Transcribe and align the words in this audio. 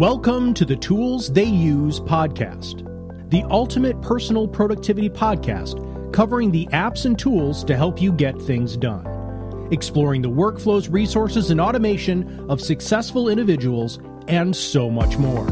Welcome 0.00 0.54
to 0.54 0.64
the 0.64 0.76
Tools 0.76 1.30
They 1.30 1.44
Use 1.44 2.00
podcast, 2.00 2.88
the 3.28 3.42
ultimate 3.50 4.00
personal 4.00 4.48
productivity 4.48 5.10
podcast 5.10 5.76
covering 6.10 6.50
the 6.50 6.66
apps 6.68 7.04
and 7.04 7.18
tools 7.18 7.62
to 7.64 7.76
help 7.76 8.00
you 8.00 8.10
get 8.10 8.40
things 8.40 8.78
done, 8.78 9.68
exploring 9.70 10.22
the 10.22 10.30
workflows, 10.30 10.90
resources, 10.90 11.50
and 11.50 11.60
automation 11.60 12.48
of 12.48 12.62
successful 12.62 13.28
individuals, 13.28 13.98
and 14.26 14.56
so 14.56 14.88
much 14.88 15.18
more. 15.18 15.46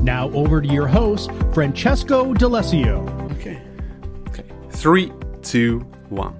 Now, 0.00 0.32
over 0.32 0.60
to 0.60 0.66
your 0.66 0.88
host, 0.88 1.30
Francesco 1.54 2.34
D'Alessio. 2.34 3.08
Okay. 3.38 3.62
Okay. 4.30 4.44
Three, 4.70 5.12
two, 5.42 5.78
one. 6.08 6.36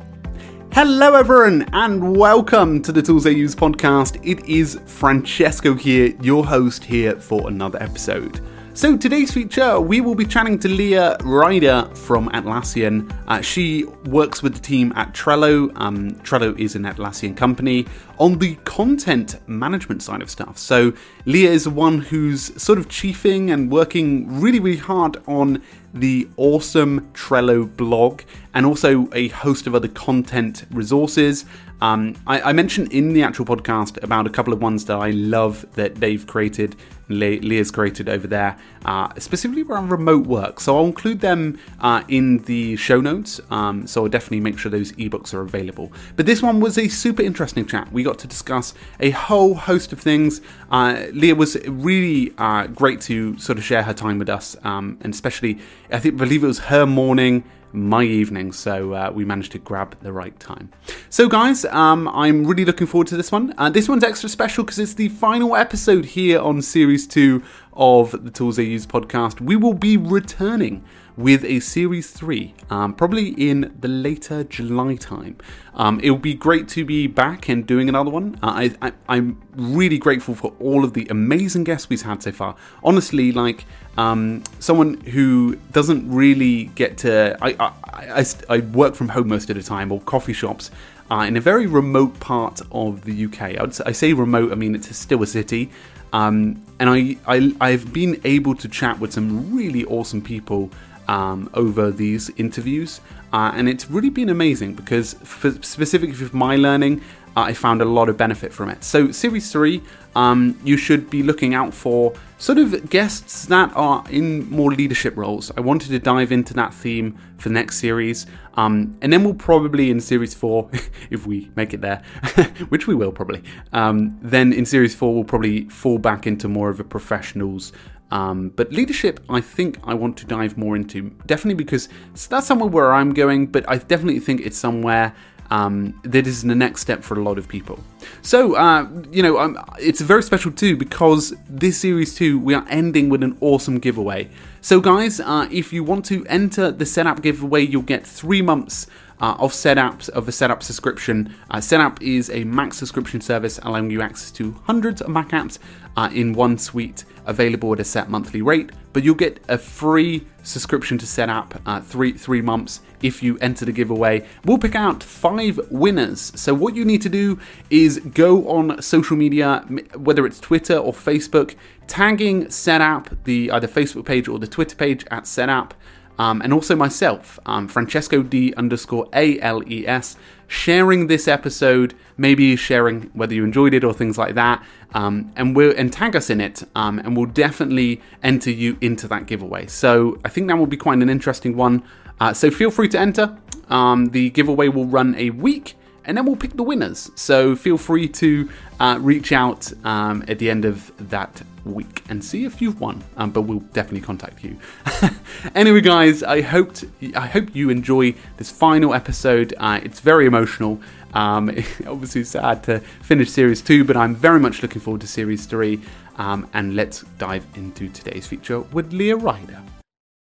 Hello, 0.75 1.13
everyone, 1.13 1.69
and 1.75 2.17
welcome 2.17 2.81
to 2.81 2.93
the 2.93 3.03
Tools 3.03 3.25
They 3.25 3.33
Use 3.33 3.55
podcast. 3.55 4.19
It 4.27 4.43
is 4.49 4.81
Francesco 4.87 5.75
here, 5.75 6.15
your 6.23 6.47
host 6.47 6.83
here 6.83 7.21
for 7.21 7.47
another 7.47 7.81
episode. 7.83 8.41
So, 8.73 8.97
today's 8.97 9.31
feature, 9.31 9.79
we 9.79 10.01
will 10.01 10.15
be 10.15 10.25
chatting 10.25 10.59
to 10.61 10.69
Leah 10.69 11.19
Ryder 11.25 11.91
from 11.95 12.31
Atlassian. 12.31 13.15
Uh, 13.29 13.43
she 13.43 13.85
works 14.07 14.43
with 14.43 14.55
the 14.55 14.61
team 14.61 14.95
at 14.97 15.13
Trello. 15.13 15.71
Um, 15.79 16.13
Trello 16.23 16.59
is 16.59 16.75
an 16.75 16.85
Atlassian 16.85 17.37
company 17.37 17.87
on 18.19 18.39
the 18.39 18.55
content 18.65 19.47
management 19.47 20.03
side 20.03 20.23
of 20.23 20.31
stuff. 20.31 20.57
So, 20.57 20.95
Leah 21.27 21.51
is 21.51 21.65
the 21.65 21.71
one 21.71 21.99
who's 21.99 22.51
sort 22.61 22.79
of 22.79 22.89
chiefing 22.89 23.51
and 23.51 23.71
working 23.71 24.41
really, 24.41 24.59
really 24.59 24.79
hard 24.79 25.19
on 25.27 25.63
the 25.95 26.29
awesome 26.37 27.11
Trello 27.13 27.65
blog 27.77 28.23
and 28.55 28.65
also 28.65 29.09
a 29.13 29.29
host 29.29 29.67
of 29.67 29.75
other 29.75 29.89
content 29.89 30.65
resources. 30.71 31.45
Um, 31.83 32.15
I, 32.29 32.41
I, 32.41 32.53
mentioned 32.53 32.93
in 32.93 33.13
the 33.13 33.25
actual 33.25 33.45
podcast 33.45 34.01
about 34.05 34.25
a 34.29 34.31
couple 34.31 34.53
of 34.53 34.63
ones 34.63 34.85
that 34.85 34.97
I 34.97 35.11
love 35.11 35.67
that 35.73 35.97
they've 35.97 36.25
created, 36.25 36.77
Le- 37.09 37.41
Leah's 37.41 37.73
created 37.73 38.09
over 38.09 38.29
there, 38.29 38.57
uh, 38.85 39.13
specifically 39.19 39.65
around 39.65 39.89
remote 39.89 40.25
work. 40.25 40.61
So 40.61 40.77
I'll 40.77 40.85
include 40.85 41.19
them 41.19 41.59
uh, 41.81 42.05
in 42.07 42.39
the 42.45 42.77
show 42.77 43.01
notes. 43.01 43.41
Um, 43.51 43.85
so 43.89 44.05
I'll 44.05 44.09
definitely 44.09 44.39
make 44.39 44.61
sure 44.61 44.71
those 44.71 44.93
ebooks 44.93 45.35
are 45.35 45.41
available. 45.41 45.91
But 46.15 46.27
this 46.27 46.41
one 46.41 46.61
was 46.61 46.79
a 46.79 46.87
super 46.87 47.23
interesting 47.23 47.67
chat. 47.67 47.91
We 47.91 48.05
got 48.05 48.21
to 48.21 48.29
discuss 48.29 48.75
a 49.01 49.11
whole 49.11 49.57
host 49.57 49.93
of 49.93 49.99
things. 49.99 50.41
Uh, 50.71 51.07
Leah 51.13 51.35
was 51.35 51.57
really 51.67 52.33
uh, 52.39 52.69
great 52.69 53.01
to 53.03 53.37
sort 53.39 53.59
of 53.59 53.65
share 53.65 53.83
her 53.83 53.93
time 53.93 54.21
with 54.21 54.29
us, 54.29 54.57
um, 54.63 54.99
and 55.01 55.13
especially, 55.13 55.59
I 55.91 55.99
think, 55.99 56.17
believe 56.17 56.45
it 56.45 56.47
was 56.47 56.61
her 56.61 56.87
morning 56.87 57.43
my 57.73 58.03
evening, 58.03 58.53
so 58.53 58.93
uh, 58.93 59.11
we 59.15 59.25
managed 59.25 59.53
to 59.53 59.59
grab 59.59 59.97
the 60.01 60.13
right 60.13 60.39
time. 60.39 60.71
So, 61.11 61.29
guys, 61.29 61.65
um, 61.67 62.09
I'm 62.09 62.45
really 62.45 62.65
looking 62.65 62.87
forward 62.87 63.07
to 63.09 63.17
this 63.17 63.33
one. 63.33 63.55
Uh, 63.59 63.71
this 63.71 63.89
one's 63.89 64.05
extra 64.05 64.29
special 64.29 64.65
because 64.65 64.79
it's 64.79 64.95
the 64.95 65.09
final 65.09 65.57
episode 65.57 66.05
here 66.05 66.41
on 66.41 66.63
Series 66.63 67.07
2 67.07 67.43
of 67.75 68.25
the 68.25 68.31
Tools 68.31 68.57
They 68.57 68.65
Use 68.65 68.87
podcast. 68.87 69.41
We 69.41 69.57
will 69.57 69.75
be 69.75 69.97
returning 69.97 70.85
with 71.17 71.45
a 71.45 71.61
Series 71.61 72.11
3, 72.11 72.55
um, 72.71 72.95
probably 72.95 73.29
in 73.29 73.75
the 73.81 73.89
later 73.89 74.45
July 74.45 74.97
time. 74.97 75.37
Um, 75.75 76.01
it 76.01 76.11
would 76.11 76.23
be 76.23 76.35
great 76.35 76.69
to 76.69 76.85
be 76.85 77.07
back 77.07 77.49
and 77.49 77.67
doing 77.67 77.89
another 77.89 78.11
one. 78.11 78.39
Uh, 78.43 78.69
I, 78.81 78.93
am 79.09 79.41
really 79.55 79.99
grateful 79.99 80.35
for 80.35 80.55
all 80.59 80.85
of 80.85 80.95
the 80.95 81.07
amazing 81.11 81.65
guests 81.65 81.89
we've 81.89 82.03
had 82.03 82.23
so 82.23 82.33
far. 82.33 82.57
Honestly, 82.83 83.33
like 83.33 83.65
um, 83.97 84.43
someone 84.59 85.01
who 85.01 85.57
doesn't 85.73 86.11
really 86.11 86.65
get 86.75 86.99
to. 86.99 87.37
I, 87.43 87.57
I, 87.59 87.73
I, 88.21 88.25
I, 88.49 88.59
work 88.59 88.95
from 88.95 89.09
home 89.11 89.29
most 89.29 89.51
of 89.51 89.57
the 89.57 89.63
time 89.63 89.93
or 89.93 90.01
coffee 90.01 90.33
shops. 90.33 90.71
Uh, 91.11 91.27
in 91.27 91.37
a 91.37 91.41
very 91.41 91.67
remote 91.67 92.19
part 92.21 92.63
of 92.71 93.05
the 93.05 93.27
UK. 93.27 93.61
I, 93.61 93.69
say, 93.69 93.85
I 93.85 93.93
say 93.93 94.13
remote, 94.15 94.51
I 94.51 94.55
mean 94.55 94.75
it's 94.75 94.97
still 94.97 95.23
a 95.23 95.27
city, 95.27 95.71
um, 96.15 96.63
and 96.81 96.89
I, 96.89 97.17
I 97.27 97.55
I've 97.61 97.93
been 97.93 98.19
able 98.25 98.55
to 98.55 98.69
chat 98.69 98.99
with 98.99 99.13
some 99.13 99.55
really 99.55 99.85
awesome 99.85 100.23
people 100.23 100.71
um, 101.09 101.51
over 101.55 101.91
these 101.91 102.31
interviews. 102.37 103.01
Uh, 103.33 103.51
and 103.55 103.69
it's 103.69 103.91
really 103.91 104.11
been 104.11 104.29
amazing 104.29 104.75
because, 104.75 105.15
for, 105.15 105.51
specifically 105.63 106.15
for 106.15 106.35
my 106.37 106.57
learning, 106.57 107.01
I 107.37 107.55
found 107.55 107.81
a 107.81 107.85
lot 107.85 108.09
of 108.09 108.17
benefit 108.17 108.53
from 108.53 108.69
it. 108.69 108.85
So, 108.85 109.11
Series 109.11 109.51
3, 109.51 109.83
um, 110.15 110.59
you 110.65 110.77
should 110.77 111.09
be 111.09 111.23
looking 111.23 111.55
out 111.55 111.73
for 111.73 112.13
sort 112.39 112.59
of 112.59 112.91
guests 112.91 113.47
that 113.47 113.73
are 113.75 114.05
in 114.11 114.49
more 114.51 114.73
leadership 114.73 115.17
roles. 115.17 115.51
I 115.57 115.61
wanted 115.61 115.89
to 115.89 115.99
dive 115.99 116.33
into 116.33 116.53
that 116.55 116.75
theme 116.75 117.19
for 117.39 117.49
the 117.49 117.55
next 117.55 117.79
series. 117.79 118.27
Um, 118.55 118.99
and 119.01 119.13
then 119.13 119.25
we'll 119.25 119.35
probably 119.35 119.91
in 119.91 120.01
Series 120.01 120.35
4, 120.35 120.71
if 121.11 121.27
we 121.27 121.51
make 121.57 121.73
it 121.73 121.81
there, 121.81 122.03
which 122.69 122.87
we 122.87 122.95
will 122.95 123.13
probably, 123.13 123.43
um, 123.73 124.19
then 124.21 124.53
in 124.53 124.67
Series 124.67 124.95
4, 124.95 125.15
we'll 125.15 125.25
probably 125.25 125.69
fall 125.69 125.99
back 125.99 126.27
into 126.27 126.49
more 126.49 126.69
of 126.69 126.81
a 126.81 126.85
professionals 126.85 127.73
um, 128.13 128.51
but 128.51 128.71
leadership, 128.71 129.21
I 129.31 129.41
think 129.41 129.79
I 129.85 129.95
want 129.95 130.19
to 130.19 130.27
dive 130.27 130.59
more 130.59 130.77
into. 130.77 131.09
Definitely 131.25 131.65
because 131.65 131.89
that's 132.29 132.47
somewhere 132.47 132.69
where 132.69 132.93
I'm 132.93 133.15
going, 133.15 133.47
but 133.47 133.65
I 133.67 133.79
definitely 133.79 134.21
think 134.21 134.43
it's 134.43 134.59
somewhere 134.59 135.15
um, 135.51 135.99
that 136.05 136.27
is 136.27 136.43
the 136.43 136.55
next 136.55 136.81
step 136.81 137.03
for 137.03 137.19
a 137.19 137.23
lot 137.23 137.39
of 137.39 137.49
people. 137.49 137.79
So, 138.23 138.55
uh, 138.57 138.89
you 139.11 139.23
know, 139.23 139.39
um, 139.39 139.59
it's 139.79 140.01
very 140.01 140.23
special 140.23 140.53
too 140.53 140.77
because 140.77 141.35
this 141.49 141.79
series 141.79 142.15
two, 142.15 142.39
we 142.39 142.55
are 142.55 142.65
ending 142.69 143.09
with 143.09 143.23
an 143.23 143.37
awesome 143.41 143.79
giveaway. 143.79 144.29
So, 144.61 144.81
guys, 144.81 145.21
uh, 145.21 145.49
if 145.51 145.73
you 145.73 145.85
want 145.85 146.05
to 146.07 146.25
enter 146.27 146.71
the 146.71 146.85
Setapp 146.85 147.23
giveaway, 147.23 147.63
you'll 147.63 147.83
get 147.83 148.07
three 148.07 148.43
months 148.43 148.87
uh, 149.23 149.37
of 149.39 149.53
Setapps 149.53 150.09
of 150.11 150.29
a 150.29 150.33
Setapp 150.33 150.63
subscription. 150.63 151.35
Uh, 151.51 151.59
Setapp 151.59 152.03
is 152.03 152.29
a 152.31 152.45
Mac 152.45 152.75
subscription 152.75 153.21
service 153.21 153.59
allowing 153.63 153.91
you 153.91 154.03
access 154.03 154.31
to 154.33 154.53
hundreds 154.65 155.01
of 155.01 155.09
Mac 155.09 155.31
apps 155.31 155.59
uh, 155.97 156.11
in 156.13 156.33
one 156.33 156.59
suite, 156.59 157.05
available 157.27 157.73
at 157.73 157.81
a 157.81 157.85
set 157.85 158.11
monthly 158.11 158.43
rate. 158.43 158.71
But 158.93 159.05
you'll 159.05 159.15
get 159.15 159.41
a 159.49 159.57
free 159.57 160.27
subscription 160.43 160.99
to 160.99 161.07
Setapp 161.07 161.59
uh, 161.65 161.81
three 161.81 162.13
three 162.13 162.43
months 162.43 162.81
if 163.01 163.23
you 163.23 163.39
enter 163.39 163.65
the 163.65 163.73
giveaway. 163.73 164.27
We'll 164.45 164.59
pick 164.59 164.75
out 164.75 165.03
five 165.03 165.59
winners. 165.71 166.33
So 166.35 166.53
what 166.53 166.75
you 166.75 166.85
need 166.85 167.01
to 167.03 167.09
do 167.09 167.39
is 167.71 168.01
go 168.01 168.49
on 168.49 168.83
social 168.83 169.17
media, 169.17 169.65
whether 169.97 170.27
it's 170.27 170.41
Twitter 170.41 170.77
or 170.77 170.93
Facebook, 170.93 171.55
tagging 171.87 172.47
Setapp, 172.47 173.17
the 173.25 173.51
either 173.53 173.69
Facebook 173.69 174.05
page 174.05 174.29
or 174.29 174.39
the 174.39 174.47
Twitter 174.47 174.77
page 174.77 175.07
at 175.11 175.25
Setapp 175.25 175.73
um, 176.19 176.43
and 176.43 176.53
also 176.53 176.77
myself, 176.77 177.39
um, 177.47 177.69
Francesco 177.69 178.23
D 178.23 178.53
underscore 178.57 179.09
A 179.15 179.41
L 179.41 179.63
E 179.69 179.87
S, 179.87 180.17
sharing 180.47 181.07
this 181.07 181.27
episode, 181.27 181.95
maybe 182.17 182.57
sharing 182.57 183.03
whether 183.15 183.35
you 183.35 183.45
enjoyed 183.45 183.75
it 183.75 183.85
or 183.85 183.95
things 183.95 184.19
like 184.19 184.35
that, 184.35 184.63
um, 184.95 185.33
and 185.37 185.57
we'll 185.57 185.75
and 185.77 185.93
tag 185.93 186.15
us 186.15 186.31
in 186.31 186.41
it, 186.41 186.63
um, 186.75 186.99
and 186.99 187.17
we'll 187.17 187.27
definitely 187.27 188.01
enter 188.23 188.51
you 188.51 188.77
into 188.81 189.09
that 189.09 189.27
giveaway. 189.27 189.67
So 189.67 190.19
I 190.25 190.29
think 190.29 190.49
that 190.49 190.59
will 190.59 190.67
be 190.67 190.77
quite 190.77 190.99
an 190.99 191.09
interesting 191.09 191.57
one. 191.57 191.83
Uh, 192.21 192.33
so 192.33 192.51
feel 192.51 192.71
free 192.71 192.89
to 192.89 192.99
enter. 192.99 193.37
Um, 193.69 194.07
the 194.07 194.31
giveaway 194.31 194.69
will 194.69 194.87
run 194.87 195.15
a 195.17 195.31
week 195.31 195.77
and 196.05 196.17
then 196.17 196.25
we'll 196.25 196.37
pick 196.37 196.55
the 196.55 196.63
winners. 196.63 197.11
So 197.15 197.55
feel 197.57 197.79
free 197.79 198.09
to 198.09 198.49
uh, 198.81 198.99
reach 199.01 199.33
out 199.33 199.73
um, 199.85 200.25
at 200.29 200.39
the 200.39 200.51
end 200.51 200.65
of 200.65 200.93
that 201.11 201.43
week 201.65 202.03
and 202.09 202.25
see 202.25 202.45
if 202.45 202.61
you've 202.61 202.81
won. 202.81 203.03
Um, 203.17 203.31
but 203.31 203.43
we'll 203.43 203.61
definitely 203.61 204.01
contact 204.01 204.43
you. 204.43 204.59
anyway, 205.55 205.81
guys, 205.81 206.23
I 206.23 206.41
hoped 206.41 206.85
I 207.15 207.27
hope 207.27 207.55
you 207.55 207.71
enjoy 207.71 208.15
this 208.37 208.51
final 208.51 208.95
episode. 208.95 209.55
Uh, 209.59 209.81
it's 209.83 210.01
very 210.01 210.27
emotional. 210.27 210.81
Um, 211.15 211.49
obviously 211.87 212.25
sad 212.25 212.65
to 212.65 212.81
finish 212.81 213.31
series 213.31 213.63
two, 213.63 213.85
but 213.85 213.97
I'm 213.97 214.15
very 214.15 214.41
much 214.41 214.63
looking 214.63 214.81
forward 214.81 215.01
to 215.03 215.07
series 215.07 215.47
three. 215.47 215.81
Um, 216.17 216.49
and 216.53 216.77
let's 216.77 217.03
dive 217.19 217.47
into 217.55 217.89
today's 217.89 218.27
feature 218.27 218.61
with 218.61 218.93
Leah 218.93 219.17
Ryder. 219.17 219.63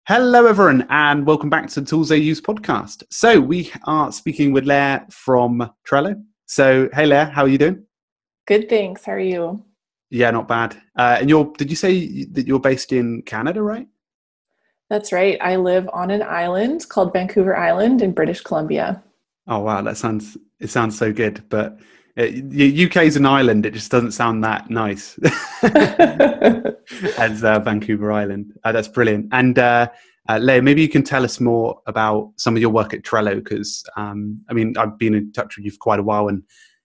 Hello, 0.09 0.47
everyone, 0.47 0.87
and 0.89 1.23
welcome 1.27 1.51
back 1.51 1.67
to 1.67 1.81
the 1.81 1.85
Tools 1.85 2.09
They 2.09 2.17
Use 2.17 2.41
podcast. 2.41 3.03
So, 3.11 3.39
we 3.39 3.71
are 3.83 4.11
speaking 4.11 4.51
with 4.51 4.65
Leah 4.65 5.05
from 5.11 5.71
Trello. 5.87 6.19
So, 6.47 6.89
hey, 6.93 7.05
Leah, 7.05 7.25
how 7.25 7.43
are 7.43 7.47
you 7.47 7.59
doing? 7.59 7.83
Good, 8.47 8.69
thanks. 8.69 9.05
How 9.05 9.11
are 9.11 9.19
you? 9.19 9.63
Yeah, 10.09 10.31
not 10.31 10.47
bad. 10.47 10.75
Uh, 10.97 11.17
and 11.19 11.29
you're, 11.29 11.53
did 11.59 11.69
you 11.69 11.75
say 11.75 12.25
that 12.25 12.47
you're 12.47 12.59
based 12.59 12.91
in 12.91 13.21
Canada, 13.21 13.61
right? 13.61 13.87
That's 14.89 15.13
right. 15.13 15.37
I 15.41 15.57
live 15.57 15.87
on 15.93 16.09
an 16.09 16.23
island 16.23 16.89
called 16.89 17.13
Vancouver 17.13 17.55
Island 17.55 18.01
in 18.01 18.11
British 18.11 18.41
Columbia. 18.41 19.03
Oh, 19.45 19.59
wow. 19.59 19.83
That 19.83 19.97
sounds, 19.97 20.37
it 20.59 20.71
sounds 20.71 20.97
so 20.97 21.13
good. 21.13 21.43
But 21.49 21.77
UK 22.19 23.03
is 23.03 23.15
an 23.15 23.25
island. 23.25 23.65
It 23.65 23.73
just 23.73 23.91
doesn't 23.91 24.11
sound 24.11 24.43
that 24.43 24.69
nice 24.69 25.17
as 27.17 27.43
uh, 27.43 27.59
Vancouver 27.59 28.11
Island. 28.11 28.59
Uh, 28.63 28.71
that's 28.71 28.89
brilliant. 28.89 29.29
And 29.31 29.57
uh, 29.57 29.87
uh, 30.27 30.37
Leah, 30.37 30.61
maybe 30.61 30.81
you 30.81 30.89
can 30.89 31.03
tell 31.03 31.23
us 31.23 31.39
more 31.39 31.81
about 31.87 32.31
some 32.35 32.55
of 32.55 32.61
your 32.61 32.71
work 32.71 32.93
at 32.93 33.03
Trello 33.03 33.35
because 33.35 33.83
um, 33.95 34.41
I 34.49 34.53
mean 34.53 34.75
I've 34.77 34.97
been 34.97 35.15
in 35.15 35.31
touch 35.31 35.55
with 35.55 35.65
you 35.65 35.71
for 35.71 35.77
quite 35.77 35.99
a 35.99 36.03
while, 36.03 36.27
and 36.27 36.43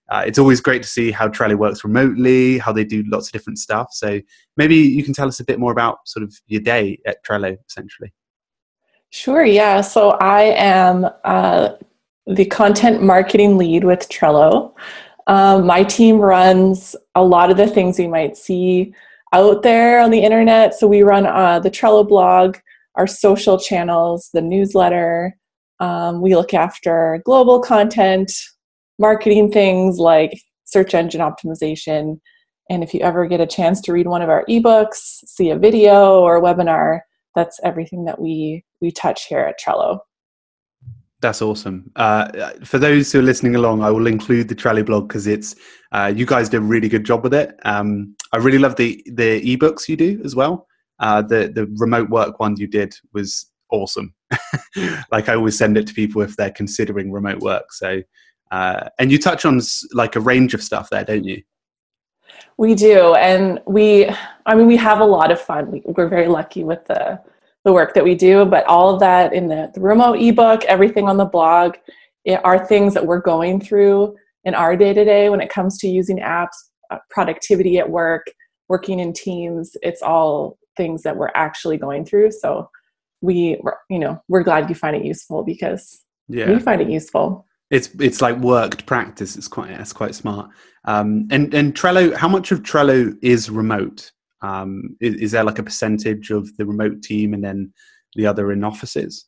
uh, 0.08 0.22
it's 0.26 0.38
always 0.38 0.60
great 0.60 0.82
to 0.82 0.88
see 0.88 1.10
how 1.10 1.28
Trello 1.28 1.56
works 1.56 1.82
remotely, 1.82 2.58
how 2.58 2.72
they 2.72 2.84
do 2.84 3.02
lots 3.06 3.28
of 3.28 3.32
different 3.32 3.58
stuff. 3.58 3.88
So 3.92 4.20
maybe 4.56 4.76
you 4.76 5.02
can 5.02 5.14
tell 5.14 5.26
us 5.26 5.40
a 5.40 5.44
bit 5.44 5.58
more 5.58 5.72
about 5.72 6.06
sort 6.06 6.22
of 6.22 6.32
your 6.46 6.60
day 6.60 6.98
at 7.06 7.24
Trello, 7.24 7.56
essentially. 7.68 8.12
Sure. 9.10 9.44
Yeah. 9.44 9.80
So 9.80 10.10
I 10.12 10.42
am 10.42 11.06
uh, 11.24 11.70
the 12.26 12.44
content 12.46 13.02
marketing 13.02 13.58
lead 13.58 13.84
with 13.84 14.08
Trello. 14.08 14.74
Um, 15.26 15.66
my 15.66 15.84
team 15.84 16.18
runs 16.18 16.94
a 17.14 17.24
lot 17.24 17.50
of 17.50 17.56
the 17.56 17.66
things 17.66 17.98
you 17.98 18.08
might 18.08 18.36
see 18.36 18.94
out 19.32 19.62
there 19.62 20.00
on 20.00 20.10
the 20.10 20.22
internet. 20.22 20.74
So 20.74 20.86
we 20.86 21.02
run 21.02 21.26
uh, 21.26 21.58
the 21.60 21.70
Trello 21.70 22.06
blog, 22.06 22.56
our 22.94 23.06
social 23.06 23.58
channels, 23.58 24.30
the 24.32 24.42
newsletter. 24.42 25.36
Um, 25.80 26.20
we 26.20 26.36
look 26.36 26.54
after 26.54 27.20
global 27.24 27.60
content, 27.60 28.32
marketing 28.98 29.50
things 29.50 29.98
like 29.98 30.40
search 30.64 30.94
engine 30.94 31.20
optimization. 31.20 32.20
And 32.70 32.82
if 32.82 32.94
you 32.94 33.00
ever 33.00 33.26
get 33.26 33.40
a 33.40 33.46
chance 33.46 33.80
to 33.82 33.92
read 33.92 34.06
one 34.06 34.22
of 34.22 34.30
our 34.30 34.44
ebooks, 34.48 34.96
see 35.26 35.50
a 35.50 35.58
video 35.58 36.20
or 36.20 36.36
a 36.36 36.40
webinar, 36.40 37.00
that's 37.34 37.58
everything 37.64 38.04
that 38.04 38.20
we 38.20 38.64
we 38.80 38.92
touch 38.92 39.26
here 39.26 39.40
at 39.40 39.58
Trello. 39.60 39.98
That's 41.24 41.40
awesome. 41.40 41.90
Uh, 41.96 42.50
for 42.64 42.78
those 42.78 43.10
who 43.10 43.20
are 43.20 43.22
listening 43.22 43.56
along, 43.56 43.82
I 43.82 43.90
will 43.90 44.06
include 44.06 44.46
the 44.46 44.54
Trello 44.54 44.84
blog 44.84 45.08
because 45.08 45.26
it's 45.26 45.56
uh, 45.90 46.12
you 46.14 46.26
guys 46.26 46.50
did 46.50 46.58
a 46.58 46.60
really 46.60 46.86
good 46.86 47.02
job 47.04 47.22
with 47.22 47.32
it. 47.32 47.58
Um, 47.64 48.14
I 48.32 48.36
really 48.36 48.58
love 48.58 48.76
the 48.76 49.02
the 49.06 49.40
ebooks 49.40 49.88
you 49.88 49.96
do 49.96 50.20
as 50.22 50.36
well. 50.36 50.66
Uh, 50.98 51.22
the 51.22 51.48
the 51.48 51.66
remote 51.78 52.10
work 52.10 52.40
one 52.40 52.58
you 52.58 52.66
did 52.66 52.94
was 53.14 53.46
awesome. 53.70 54.12
like 55.10 55.30
I 55.30 55.34
always 55.34 55.56
send 55.56 55.78
it 55.78 55.86
to 55.86 55.94
people 55.94 56.20
if 56.20 56.36
they're 56.36 56.50
considering 56.50 57.10
remote 57.10 57.40
work. 57.40 57.72
So, 57.72 58.02
uh, 58.50 58.90
and 58.98 59.10
you 59.10 59.18
touch 59.18 59.46
on 59.46 59.62
like 59.94 60.16
a 60.16 60.20
range 60.20 60.52
of 60.52 60.62
stuff 60.62 60.90
there, 60.90 61.04
don't 61.04 61.24
you? 61.24 61.42
We 62.58 62.74
do, 62.74 63.14
and 63.14 63.62
we, 63.66 64.10
I 64.44 64.54
mean, 64.54 64.66
we 64.66 64.76
have 64.76 65.00
a 65.00 65.06
lot 65.06 65.32
of 65.32 65.40
fun. 65.40 65.70
We, 65.70 65.82
we're 65.86 66.06
very 66.06 66.28
lucky 66.28 66.64
with 66.64 66.84
the 66.84 67.18
the 67.64 67.72
work 67.72 67.94
that 67.94 68.04
we 68.04 68.14
do, 68.14 68.44
but 68.44 68.64
all 68.66 68.92
of 68.92 69.00
that 69.00 69.32
in 69.32 69.48
the, 69.48 69.70
the 69.74 69.80
remote 69.80 70.20
ebook, 70.20 70.64
everything 70.64 71.08
on 71.08 71.16
the 71.16 71.24
blog, 71.24 71.76
are 72.42 72.64
things 72.64 72.94
that 72.94 73.06
we're 73.06 73.20
going 73.20 73.60
through 73.60 74.14
in 74.44 74.54
our 74.54 74.76
day 74.76 74.92
to 74.92 75.04
day 75.04 75.28
when 75.28 75.40
it 75.40 75.50
comes 75.50 75.78
to 75.78 75.88
using 75.88 76.18
apps, 76.18 76.56
uh, 76.90 76.98
productivity 77.10 77.78
at 77.78 77.88
work, 77.88 78.26
working 78.68 78.98
in 78.98 79.12
teams. 79.12 79.76
It's 79.82 80.02
all 80.02 80.58
things 80.76 81.02
that 81.02 81.16
we're 81.16 81.30
actually 81.34 81.76
going 81.76 82.04
through. 82.04 82.32
So 82.32 82.68
we, 83.20 83.60
you 83.90 83.98
know, 83.98 84.22
we're 84.28 84.42
glad 84.42 84.68
you 84.68 84.74
find 84.74 84.96
it 84.96 85.04
useful 85.04 85.42
because 85.44 86.02
yeah. 86.28 86.50
we 86.50 86.58
find 86.58 86.80
it 86.80 86.90
useful. 86.90 87.46
It's 87.70 87.88
it's 87.98 88.20
like 88.20 88.36
worked 88.38 88.86
practice. 88.86 89.36
It's 89.36 89.48
quite 89.48 89.70
it's 89.70 89.92
quite 89.92 90.14
smart. 90.14 90.50
Um, 90.84 91.26
and 91.30 91.52
and 91.54 91.74
Trello, 91.74 92.14
how 92.14 92.28
much 92.28 92.52
of 92.52 92.62
Trello 92.62 93.16
is 93.22 93.48
remote? 93.48 94.12
Um, 94.44 94.96
is, 95.00 95.14
is, 95.14 95.30
there 95.32 95.42
like 95.42 95.58
a 95.58 95.62
percentage 95.62 96.30
of 96.30 96.54
the 96.58 96.66
remote 96.66 97.02
team 97.02 97.32
and 97.32 97.42
then 97.42 97.72
the 98.14 98.26
other 98.26 98.52
in 98.52 98.62
offices? 98.62 99.26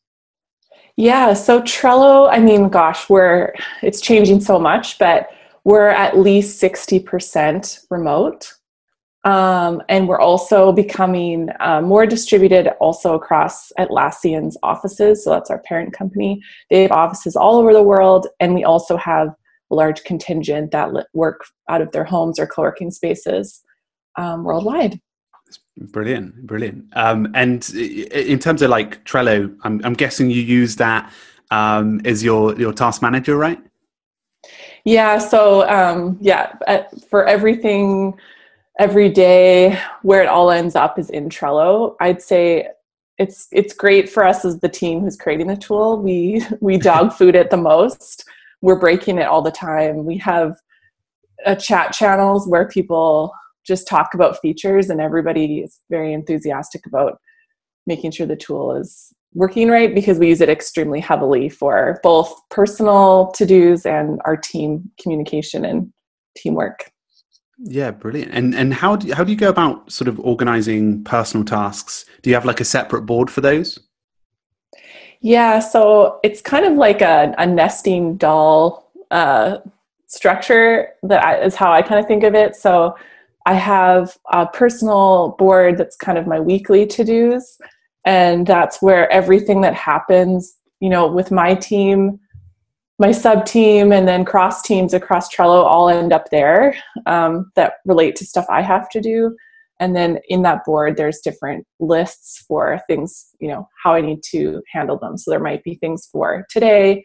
Yeah, 0.96 1.32
so 1.32 1.62
Trello, 1.62 2.28
I 2.30 2.38
mean, 2.38 2.68
gosh, 2.68 3.08
we're 3.08 3.54
it's 3.82 4.00
changing 4.02 4.40
so 4.40 4.58
much, 4.58 4.98
but 4.98 5.28
we're 5.64 5.88
at 5.88 6.18
least 6.18 6.62
60% 6.62 7.86
remote. 7.90 8.52
Um, 9.24 9.82
and 9.88 10.06
we're 10.06 10.20
also 10.20 10.70
becoming 10.70 11.48
uh, 11.60 11.80
more 11.80 12.06
distributed 12.06 12.68
also 12.78 13.14
across 13.14 13.72
Atlassian's 13.78 14.56
offices. 14.62 15.24
So 15.24 15.30
that's 15.30 15.50
our 15.50 15.58
parent 15.60 15.92
company. 15.92 16.40
They 16.70 16.82
have 16.82 16.92
offices 16.92 17.36
all 17.36 17.56
over 17.56 17.72
the 17.72 17.82
world, 17.82 18.28
and 18.38 18.54
we 18.54 18.64
also 18.64 18.96
have 18.96 19.28
a 19.70 19.74
large 19.74 20.04
contingent 20.04 20.70
that 20.70 20.90
work 21.12 21.44
out 21.68 21.80
of 21.80 21.90
their 21.90 22.04
homes 22.04 22.38
or 22.38 22.46
co 22.46 22.62
working 22.62 22.90
spaces 22.92 23.62
um, 24.16 24.44
worldwide. 24.44 25.00
Brilliant, 25.78 26.46
brilliant. 26.46 26.86
Um, 26.94 27.30
and 27.34 27.68
in 27.74 28.38
terms 28.38 28.62
of 28.62 28.70
like 28.70 29.04
Trello, 29.04 29.54
I'm, 29.62 29.80
I'm 29.84 29.92
guessing 29.92 30.30
you 30.30 30.40
use 30.40 30.76
that 30.76 31.12
um, 31.50 32.00
as 32.04 32.24
your 32.24 32.58
your 32.58 32.72
task 32.72 33.02
manager, 33.02 33.36
right? 33.36 33.58
Yeah. 34.84 35.18
So 35.18 35.68
um, 35.68 36.16
yeah, 36.20 36.54
for 37.10 37.26
everything, 37.26 38.14
every 38.78 39.10
day, 39.10 39.78
where 40.02 40.22
it 40.22 40.28
all 40.28 40.50
ends 40.50 40.76
up 40.76 40.98
is 40.98 41.10
in 41.10 41.28
Trello. 41.28 41.96
I'd 42.00 42.22
say 42.22 42.68
it's 43.18 43.48
it's 43.52 43.74
great 43.74 44.08
for 44.08 44.24
us 44.24 44.44
as 44.44 44.60
the 44.60 44.68
team 44.68 45.00
who's 45.00 45.16
creating 45.16 45.48
the 45.48 45.56
tool. 45.56 46.00
We 46.00 46.42
we 46.60 46.78
dog 46.78 47.12
food 47.12 47.34
it 47.34 47.50
the 47.50 47.56
most. 47.58 48.24
We're 48.62 48.78
breaking 48.78 49.18
it 49.18 49.26
all 49.26 49.42
the 49.42 49.50
time. 49.50 50.06
We 50.06 50.16
have 50.18 50.56
a 51.44 51.54
chat 51.54 51.92
channels 51.92 52.48
where 52.48 52.66
people 52.66 53.32
just 53.66 53.88
talk 53.88 54.14
about 54.14 54.40
features 54.40 54.90
and 54.90 55.00
everybody 55.00 55.60
is 55.60 55.80
very 55.90 56.12
enthusiastic 56.12 56.86
about 56.86 57.18
making 57.86 58.10
sure 58.10 58.26
the 58.26 58.36
tool 58.36 58.74
is 58.76 59.12
working 59.34 59.68
right 59.68 59.94
because 59.94 60.18
we 60.18 60.28
use 60.28 60.40
it 60.40 60.48
extremely 60.48 61.00
heavily 61.00 61.48
for 61.48 62.00
both 62.02 62.32
personal 62.50 63.30
to-dos 63.32 63.84
and 63.84 64.20
our 64.24 64.36
team 64.36 64.90
communication 65.00 65.64
and 65.64 65.92
teamwork. 66.36 66.90
Yeah, 67.58 67.90
brilliant. 67.90 68.32
And 68.32 68.54
and 68.54 68.74
how 68.74 68.96
do 68.96 69.08
you, 69.08 69.14
how 69.14 69.24
do 69.24 69.32
you 69.32 69.38
go 69.38 69.48
about 69.48 69.90
sort 69.90 70.08
of 70.08 70.20
organizing 70.20 71.02
personal 71.04 71.44
tasks? 71.44 72.04
Do 72.22 72.28
you 72.28 72.34
have 72.34 72.44
like 72.44 72.60
a 72.60 72.64
separate 72.64 73.02
board 73.02 73.30
for 73.30 73.40
those? 73.40 73.78
Yeah, 75.20 75.60
so 75.60 76.20
it's 76.22 76.42
kind 76.42 76.66
of 76.66 76.74
like 76.74 77.00
a, 77.00 77.34
a 77.38 77.46
nesting 77.46 78.16
doll 78.16 78.90
uh, 79.10 79.58
structure 80.06 80.90
that 81.02 81.24
I, 81.24 81.40
is 81.40 81.54
how 81.54 81.72
I 81.72 81.82
kind 81.82 81.98
of 81.98 82.06
think 82.06 82.24
of 82.24 82.34
it. 82.34 82.54
So 82.56 82.94
I 83.46 83.54
have 83.54 84.16
a 84.32 84.46
personal 84.46 85.36
board 85.38 85.78
that's 85.78 85.96
kind 85.96 86.18
of 86.18 86.26
my 86.26 86.40
weekly 86.40 86.84
to 86.86 87.04
dos. 87.04 87.58
And 88.04 88.46
that's 88.46 88.82
where 88.82 89.10
everything 89.10 89.62
that 89.62 89.74
happens, 89.74 90.56
you 90.80 90.88
know, 90.88 91.06
with 91.06 91.30
my 91.30 91.54
team, 91.54 92.20
my 92.98 93.12
sub 93.12 93.46
team, 93.46 93.92
and 93.92 94.06
then 94.06 94.24
cross 94.24 94.62
teams 94.62 94.94
across 94.94 95.34
Trello 95.34 95.64
all 95.64 95.88
end 95.88 96.12
up 96.12 96.30
there 96.30 96.76
um, 97.06 97.50
that 97.56 97.74
relate 97.84 98.16
to 98.16 98.26
stuff 98.26 98.46
I 98.48 98.62
have 98.62 98.88
to 98.90 99.00
do. 99.00 99.36
And 99.78 99.94
then 99.94 100.18
in 100.28 100.42
that 100.42 100.64
board, 100.64 100.96
there's 100.96 101.20
different 101.20 101.66
lists 101.80 102.44
for 102.48 102.80
things, 102.88 103.26
you 103.40 103.48
know, 103.48 103.68
how 103.82 103.92
I 103.94 104.00
need 104.00 104.22
to 104.30 104.62
handle 104.72 104.98
them. 104.98 105.18
So 105.18 105.30
there 105.30 105.40
might 105.40 105.62
be 105.62 105.74
things 105.74 106.08
for 106.10 106.46
today, 106.48 107.04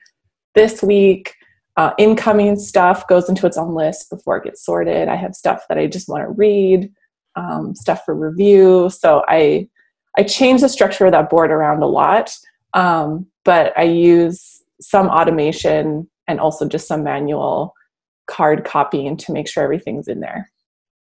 this 0.56 0.82
week, 0.82 1.34
uh, 1.78 1.92
incoming 1.98 2.58
stuff 2.58 3.08
goes 3.08 3.30
into 3.30 3.48
its 3.48 3.58
own 3.58 3.74
list 3.74 4.10
before 4.10 4.38
it 4.38 4.44
gets 4.44 4.64
sorted. 4.64 5.08
I 5.08 5.16
have 5.16 5.36
stuff 5.36 5.64
that 5.70 5.78
I 5.78 5.88
just 5.88 6.10
want 6.10 6.24
to 6.24 6.30
read, 6.30 6.92
um, 7.36 7.76
stuff 7.76 8.04
for 8.06 8.14
review. 8.14 8.90
So 8.90 9.24
I 9.28 9.68
I 10.18 10.24
change 10.24 10.62
the 10.62 10.70
structure 10.70 11.06
of 11.06 11.14
that 11.14 11.30
board 11.30 11.52
around 11.52 11.82
a 11.82 11.88
lot, 11.88 12.36
um, 12.74 13.28
but 13.46 13.78
I 13.78 13.84
use 13.84 14.62
some 14.82 15.08
automation 15.08 16.10
and 16.28 16.40
also 16.40 16.68
just 16.68 16.88
some 16.88 17.04
manual 17.04 17.74
card 18.28 18.66
copying 18.66 19.16
to 19.18 19.32
make 19.32 19.48
sure 19.48 19.64
everything's 19.64 20.10
in 20.10 20.20
there. 20.20 20.52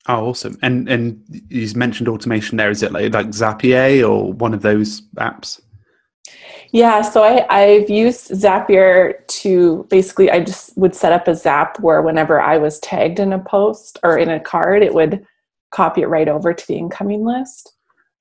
Oh, 0.06 0.28
awesome! 0.28 0.58
And 0.62 0.88
and 0.88 1.22
you 1.48 1.66
mentioned 1.74 2.08
automation 2.08 2.56
there. 2.56 2.70
Is 2.70 2.82
it 2.82 2.92
like 2.92 3.14
like 3.14 3.28
Zapier 3.28 4.08
or 4.08 4.32
one 4.32 4.52
of 4.52 4.62
those 4.62 5.02
apps? 5.16 5.60
Yeah, 6.72 7.02
so 7.02 7.24
I, 7.24 7.46
I've 7.50 7.90
used 7.90 8.30
Zapier 8.30 9.26
to 9.26 9.86
basically, 9.90 10.30
I 10.30 10.44
just 10.44 10.76
would 10.76 10.94
set 10.94 11.12
up 11.12 11.26
a 11.26 11.34
Zap 11.34 11.80
where 11.80 12.00
whenever 12.02 12.40
I 12.40 12.58
was 12.58 12.78
tagged 12.80 13.18
in 13.18 13.32
a 13.32 13.38
post 13.40 13.98
or 14.04 14.16
in 14.16 14.30
a 14.30 14.38
card, 14.38 14.82
it 14.82 14.94
would 14.94 15.26
copy 15.72 16.02
it 16.02 16.08
right 16.08 16.28
over 16.28 16.54
to 16.54 16.66
the 16.66 16.76
incoming 16.76 17.24
list. 17.24 17.74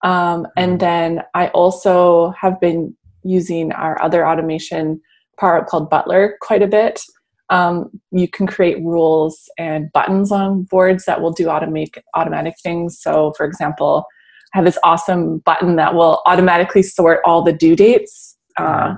Um, 0.04 0.48
and 0.58 0.74
mm-hmm. 0.74 0.78
then 0.80 1.24
I 1.36 1.48
also 1.50 2.32
have 2.32 2.60
been 2.60 2.96
using 3.24 3.72
our 3.72 4.02
other 4.02 4.26
automation 4.28 5.02
part 5.40 5.68
called 5.68 5.90
Butler 5.90 6.38
quite 6.42 6.64
a 6.64 6.68
bit. 6.68 7.02
Um, 7.50 7.90
you 8.12 8.28
can 8.28 8.46
create 8.46 8.84
rules 8.84 9.50
and 9.58 9.92
buttons 9.92 10.32
on 10.32 10.64
boards 10.64 11.06
that 11.06 11.22
will 11.22 11.32
do 11.32 11.50
automatic 11.50 12.04
automatic 12.16 12.54
things. 12.62 13.00
So, 13.00 13.34
for 13.36 13.46
example, 13.46 14.06
have 14.54 14.66
this 14.66 14.78
awesome 14.84 15.40
button 15.40 15.76
that 15.76 15.94
will 15.94 16.22
automatically 16.26 16.82
sort 16.82 17.22
all 17.26 17.44
the 17.44 17.54
due 17.54 17.76
dates 17.76 18.38
uh, 18.58 18.96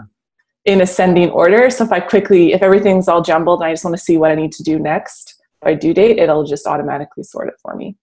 in 0.66 0.82
ascending 0.82 1.30
order. 1.32 1.70
So 1.70 1.84
if 1.84 1.92
I 1.92 2.00
quickly, 2.00 2.54
if 2.54 2.62
everything's 2.62 3.08
all 3.08 3.22
jumbled 3.22 3.62
and 3.62 3.68
I 3.68 3.74
just 3.74 3.84
want 3.84 3.96
to 3.98 4.02
see 4.02 4.18
what 4.18 4.32
I 4.32 4.36
need 4.36 4.52
to 4.54 4.64
do 4.64 4.80
next 4.80 5.42
by 5.62 5.74
due 5.74 5.94
date, 5.94 6.20
it'll 6.20 6.46
just 6.46 6.68
automatically 6.68 7.24
sort 7.24 7.48
it 7.50 7.56
for 7.62 7.76
me. 7.76 7.98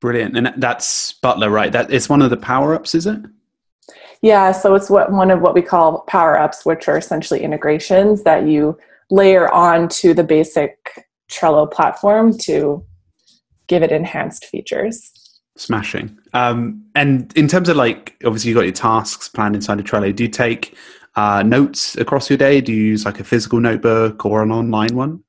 Brilliant. 0.00 0.36
And 0.36 0.52
that's 0.56 1.14
Butler, 1.14 1.50
right? 1.50 1.72
That 1.72 1.90
is 1.90 2.08
one 2.08 2.22
of 2.22 2.30
the 2.30 2.36
power 2.36 2.74
ups, 2.74 2.94
is 2.94 3.06
it? 3.06 3.20
Yeah, 4.22 4.52
so 4.52 4.74
it's 4.74 4.88
what 4.88 5.12
one 5.12 5.30
of 5.30 5.42
what 5.42 5.54
we 5.54 5.60
call 5.60 6.00
power 6.02 6.38
ups, 6.38 6.64
which 6.64 6.88
are 6.88 6.96
essentially 6.96 7.42
integrations 7.42 8.22
that 8.22 8.46
you 8.46 8.78
layer 9.10 9.52
on 9.52 9.88
to 9.88 10.14
the 10.14 10.24
basic 10.24 11.06
Trello 11.30 11.70
platform 11.70 12.36
to 12.38 12.84
give 13.66 13.82
it 13.82 13.92
enhanced 13.92 14.46
features. 14.46 15.12
Smashing. 15.56 16.18
Um, 16.32 16.84
and 16.94 17.32
in 17.36 17.46
terms 17.46 17.68
of 17.68 17.76
like, 17.76 18.16
obviously, 18.24 18.50
you 18.50 18.54
got 18.54 18.62
your 18.62 18.72
tasks 18.72 19.28
planned 19.28 19.54
inside 19.54 19.78
of 19.78 19.84
Trello. 19.84 20.14
Do 20.14 20.24
you 20.24 20.28
take 20.28 20.76
uh, 21.16 21.42
notes 21.44 21.96
across 21.96 22.28
your 22.28 22.36
day? 22.36 22.60
Do 22.60 22.72
you 22.72 22.82
use 22.82 23.04
like 23.04 23.20
a 23.20 23.24
physical 23.24 23.60
notebook 23.60 24.24
or 24.26 24.42
an 24.42 24.50
online 24.50 24.96
one? 24.96 25.22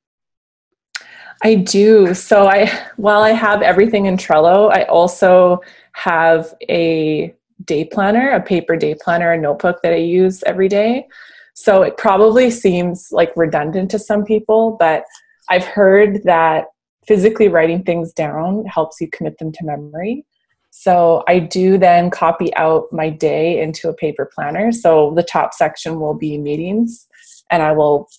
I 1.43 1.55
do. 1.55 2.13
So 2.13 2.47
I, 2.47 2.71
while 2.95 3.21
I 3.21 3.31
have 3.31 3.61
everything 3.61 4.07
in 4.07 4.17
Trello, 4.17 4.71
I 4.71 4.83
also 4.83 5.61
have 5.91 6.53
a 6.69 7.33
day 7.65 7.85
planner, 7.85 8.31
a 8.31 8.41
paper 8.41 8.75
day 8.75 8.95
planner, 8.99 9.31
a 9.31 9.37
notebook 9.37 9.81
that 9.83 9.93
I 9.93 9.97
use 9.97 10.43
every 10.43 10.67
day. 10.67 11.07
So 11.53 11.83
it 11.83 11.97
probably 11.97 12.49
seems 12.49 13.09
like 13.11 13.31
redundant 13.35 13.91
to 13.91 13.99
some 13.99 14.25
people, 14.25 14.75
but 14.79 15.05
I've 15.49 15.63
heard 15.65 16.23
that 16.23 16.65
physically 17.07 17.47
writing 17.47 17.83
things 17.83 18.13
down 18.13 18.65
helps 18.65 18.99
you 18.99 19.09
commit 19.09 19.37
them 19.37 19.51
to 19.53 19.65
memory. 19.65 20.25
So 20.71 21.23
I 21.27 21.39
do 21.39 21.77
then 21.77 22.09
copy 22.09 22.53
out 22.55 22.91
my 22.91 23.09
day 23.09 23.61
into 23.61 23.87
a 23.87 23.93
paper 23.93 24.29
planner. 24.33 24.71
So 24.71 25.13
the 25.15 25.23
top 25.23 25.53
section 25.53 25.99
will 25.99 26.13
be 26.13 26.37
meetings, 26.37 27.07
and 27.49 27.63
I 27.63 27.71
will, 27.71 28.09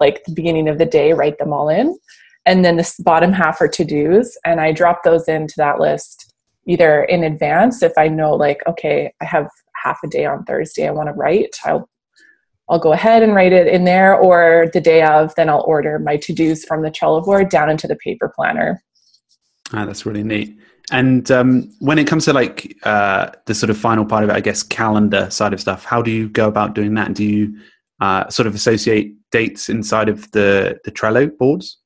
like 0.00 0.24
the 0.24 0.34
beginning 0.34 0.68
of 0.68 0.78
the 0.78 0.86
day, 0.86 1.12
write 1.12 1.38
them 1.38 1.52
all 1.52 1.68
in. 1.68 1.96
And 2.46 2.64
then 2.64 2.76
the 2.76 2.94
bottom 3.00 3.32
half 3.32 3.60
are 3.60 3.68
to 3.68 3.84
dos, 3.84 4.36
and 4.44 4.60
I 4.60 4.72
drop 4.72 5.04
those 5.04 5.28
into 5.28 5.54
that 5.58 5.78
list 5.78 6.34
either 6.66 7.04
in 7.04 7.24
advance 7.24 7.82
if 7.82 7.92
I 7.96 8.08
know, 8.08 8.34
like, 8.34 8.62
okay, 8.66 9.12
I 9.20 9.24
have 9.24 9.48
half 9.82 9.98
a 10.04 10.08
day 10.08 10.26
on 10.26 10.44
Thursday 10.44 10.86
I 10.86 10.92
want 10.92 11.08
to 11.08 11.14
write. 11.14 11.56
I'll 11.64 11.88
I'll 12.70 12.78
go 12.78 12.92
ahead 12.92 13.22
and 13.22 13.34
write 13.34 13.52
it 13.52 13.66
in 13.66 13.84
there, 13.84 14.14
or 14.14 14.70
the 14.72 14.80
day 14.80 15.02
of, 15.02 15.34
then 15.34 15.48
I'll 15.48 15.64
order 15.66 15.98
my 15.98 16.16
to 16.18 16.32
dos 16.32 16.64
from 16.64 16.82
the 16.82 16.90
Trello 16.90 17.24
board 17.24 17.50
down 17.50 17.68
into 17.68 17.88
the 17.88 17.96
paper 17.96 18.32
planner. 18.34 18.82
Ah, 19.72 19.84
that's 19.84 20.06
really 20.06 20.22
neat. 20.22 20.56
And 20.92 21.30
um, 21.30 21.72
when 21.80 21.98
it 21.98 22.06
comes 22.06 22.24
to 22.24 22.32
like 22.32 22.76
uh, 22.84 23.30
the 23.46 23.54
sort 23.54 23.70
of 23.70 23.76
final 23.76 24.04
part 24.04 24.24
of 24.24 24.30
it, 24.30 24.34
I 24.34 24.40
guess 24.40 24.62
calendar 24.62 25.28
side 25.30 25.52
of 25.52 25.60
stuff, 25.60 25.84
how 25.84 26.00
do 26.00 26.10
you 26.10 26.28
go 26.28 26.48
about 26.48 26.74
doing 26.74 26.94
that? 26.94 27.14
Do 27.14 27.24
you 27.24 27.56
uh, 28.00 28.28
sort 28.28 28.46
of 28.46 28.54
associate 28.54 29.14
dates 29.30 29.68
inside 29.68 30.08
of 30.08 30.30
the 30.32 30.78
the 30.84 30.90
Trello 30.90 31.36
boards? 31.36 31.78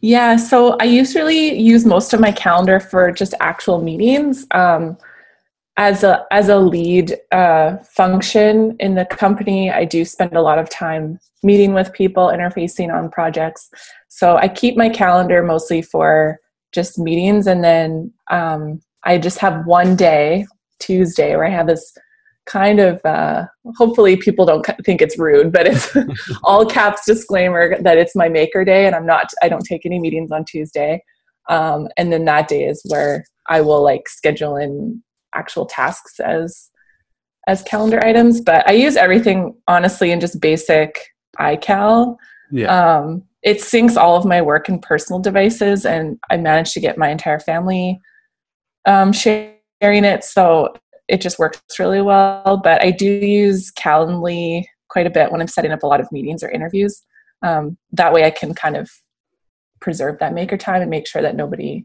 Yeah, 0.00 0.36
so 0.36 0.76
I 0.80 0.84
usually 0.84 1.58
use 1.58 1.84
most 1.84 2.12
of 2.12 2.18
my 2.18 2.32
calendar 2.32 2.80
for 2.80 3.12
just 3.12 3.34
actual 3.40 3.80
meetings. 3.80 4.46
Um, 4.50 4.98
as 5.76 6.04
a 6.04 6.24
as 6.30 6.48
a 6.48 6.58
lead 6.58 7.16
uh, 7.32 7.78
function 7.78 8.76
in 8.78 8.94
the 8.94 9.06
company, 9.06 9.70
I 9.70 9.84
do 9.84 10.04
spend 10.04 10.36
a 10.36 10.42
lot 10.42 10.58
of 10.58 10.68
time 10.68 11.18
meeting 11.42 11.72
with 11.72 11.92
people, 11.92 12.26
interfacing 12.28 12.92
on 12.92 13.10
projects. 13.10 13.70
So 14.08 14.36
I 14.36 14.48
keep 14.48 14.76
my 14.76 14.88
calendar 14.88 15.42
mostly 15.42 15.82
for 15.82 16.38
just 16.72 16.98
meetings, 16.98 17.46
and 17.46 17.64
then 17.64 18.12
um, 18.30 18.80
I 19.04 19.18
just 19.18 19.38
have 19.38 19.66
one 19.66 19.96
day, 19.96 20.46
Tuesday, 20.78 21.34
where 21.36 21.46
I 21.46 21.50
have 21.50 21.66
this 21.66 21.96
kind 22.44 22.80
of 22.80 23.00
uh, 23.04 23.46
hopefully 23.76 24.16
people 24.16 24.44
don't 24.44 24.66
think 24.84 25.00
it's 25.00 25.16
rude 25.16 25.52
but 25.52 25.64
it's 25.64 25.96
all 26.42 26.66
caps 26.66 27.06
disclaimer 27.06 27.80
that 27.80 27.98
it's 27.98 28.16
my 28.16 28.28
maker 28.28 28.64
day 28.64 28.84
and 28.84 28.96
i'm 28.96 29.06
not 29.06 29.30
i 29.42 29.48
don't 29.48 29.64
take 29.64 29.86
any 29.86 30.00
meetings 30.00 30.32
on 30.32 30.44
tuesday 30.44 31.00
um, 31.48 31.86
and 31.96 32.12
then 32.12 32.24
that 32.24 32.48
day 32.48 32.64
is 32.64 32.82
where 32.88 33.24
i 33.46 33.60
will 33.60 33.80
like 33.80 34.08
schedule 34.08 34.56
in 34.56 35.00
actual 35.34 35.66
tasks 35.66 36.20
as 36.20 36.70
as 37.48 37.62
calendar 37.62 38.02
items 38.04 38.40
but 38.40 38.66
i 38.68 38.72
use 38.72 38.96
everything 38.96 39.54
honestly 39.68 40.10
in 40.10 40.20
just 40.20 40.40
basic 40.40 41.08
ical 41.40 42.16
yeah. 42.50 42.98
um, 42.98 43.22
it 43.42 43.58
syncs 43.58 43.96
all 43.96 44.16
of 44.16 44.26
my 44.26 44.42
work 44.42 44.68
and 44.68 44.82
personal 44.82 45.20
devices 45.20 45.84
and 45.86 46.18
i 46.30 46.36
managed 46.36 46.72
to 46.72 46.80
get 46.80 46.98
my 46.98 47.08
entire 47.08 47.40
family 47.40 47.98
um, 48.86 49.12
sharing 49.12 49.54
it 49.82 50.24
so 50.24 50.72
it 51.08 51.20
just 51.20 51.38
works 51.38 51.60
really 51.78 52.02
well 52.02 52.60
but 52.62 52.82
i 52.82 52.90
do 52.90 53.06
use 53.06 53.72
calendly 53.72 54.64
quite 54.88 55.06
a 55.06 55.10
bit 55.10 55.32
when 55.32 55.40
i'm 55.40 55.48
setting 55.48 55.72
up 55.72 55.82
a 55.82 55.86
lot 55.86 56.00
of 56.00 56.10
meetings 56.12 56.42
or 56.42 56.50
interviews 56.50 57.02
um, 57.42 57.76
that 57.90 58.12
way 58.12 58.24
i 58.24 58.30
can 58.30 58.54
kind 58.54 58.76
of 58.76 58.90
preserve 59.80 60.18
that 60.20 60.32
maker 60.32 60.56
time 60.56 60.80
and 60.80 60.90
make 60.90 61.08
sure 61.08 61.22
that 61.22 61.34
nobody 61.34 61.84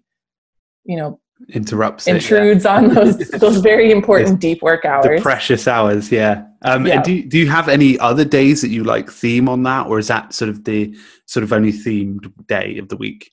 you 0.86 0.96
know 0.96 1.20
interrupts 1.50 2.08
intrudes 2.08 2.66
it, 2.66 2.68
yeah. 2.68 2.76
on 2.76 2.94
those 2.94 3.18
those 3.40 3.58
very 3.58 3.92
important 3.92 4.40
deep 4.40 4.62
work 4.62 4.86
hours. 4.86 5.06
the 5.06 5.22
precious 5.22 5.68
hours 5.68 6.12
yeah. 6.12 6.46
Um 6.64 6.88
yeah. 6.88 7.02
do, 7.02 7.24
do 7.24 7.38
you 7.38 7.48
have 7.48 7.70
any 7.70 7.98
other 8.00 8.26
days 8.26 8.62
that 8.62 8.70
you 8.70 8.84
like 8.84 9.10
theme 9.12 9.48
on 9.48 9.64
that 9.64 9.88
or 9.88 10.00
is 10.00 10.08
that 10.08 10.34
sort 10.34 10.50
of 10.50 10.64
the 10.64 10.96
sort 11.26 11.44
of 11.44 11.54
only 11.54 11.72
themed 11.72 12.32
day 12.48 12.78
of 12.80 12.90
the 12.90 12.98
week? 12.98 13.32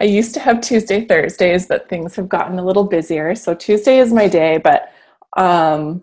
I 0.00 0.04
used 0.04 0.34
to 0.34 0.40
have 0.40 0.60
tuesday 0.60 1.04
thursdays 1.04 1.66
but 1.66 1.88
things 1.88 2.16
have 2.16 2.28
gotten 2.28 2.58
a 2.58 2.64
little 2.64 2.84
busier. 2.84 3.34
So 3.34 3.54
tuesday 3.54 3.98
is 3.98 4.12
my 4.12 4.26
day 4.26 4.58
but 4.58 4.92
um 5.36 6.02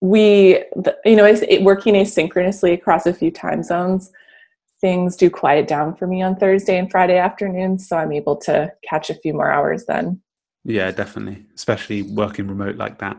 we 0.00 0.62
you 1.04 1.16
know 1.16 1.24
it, 1.24 1.62
working 1.62 1.94
asynchronously 1.94 2.72
across 2.72 3.06
a 3.06 3.12
few 3.12 3.30
time 3.30 3.62
zones 3.62 4.12
things 4.80 5.16
do 5.16 5.30
quiet 5.30 5.66
down 5.66 5.94
for 5.96 6.06
me 6.06 6.22
on 6.22 6.36
thursday 6.36 6.78
and 6.78 6.90
friday 6.90 7.16
afternoons 7.16 7.88
so 7.88 7.96
i'm 7.96 8.12
able 8.12 8.36
to 8.36 8.70
catch 8.88 9.08
a 9.08 9.14
few 9.14 9.32
more 9.32 9.50
hours 9.50 9.86
then 9.86 10.20
yeah, 10.66 10.90
definitely, 10.90 11.46
especially 11.54 12.02
working 12.02 12.48
remote 12.48 12.76
like 12.76 12.98
that. 12.98 13.16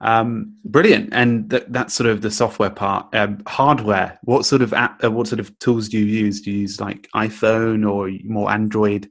Um, 0.00 0.56
brilliant, 0.64 1.10
and 1.12 1.50
th- 1.50 1.64
that's 1.68 1.94
sort 1.94 2.08
of 2.08 2.22
the 2.22 2.30
software 2.30 2.70
part. 2.70 3.14
Um, 3.14 3.42
hardware. 3.46 4.18
What 4.22 4.46
sort 4.46 4.62
of 4.62 4.72
app, 4.72 5.04
uh, 5.04 5.10
what 5.10 5.28
sort 5.28 5.40
of 5.40 5.56
tools 5.58 5.90
do 5.90 5.98
you 5.98 6.04
use? 6.06 6.40
Do 6.40 6.50
you 6.50 6.60
use 6.60 6.80
like 6.80 7.08
iPhone 7.14 7.90
or 7.90 8.10
more 8.24 8.50
Android? 8.50 9.10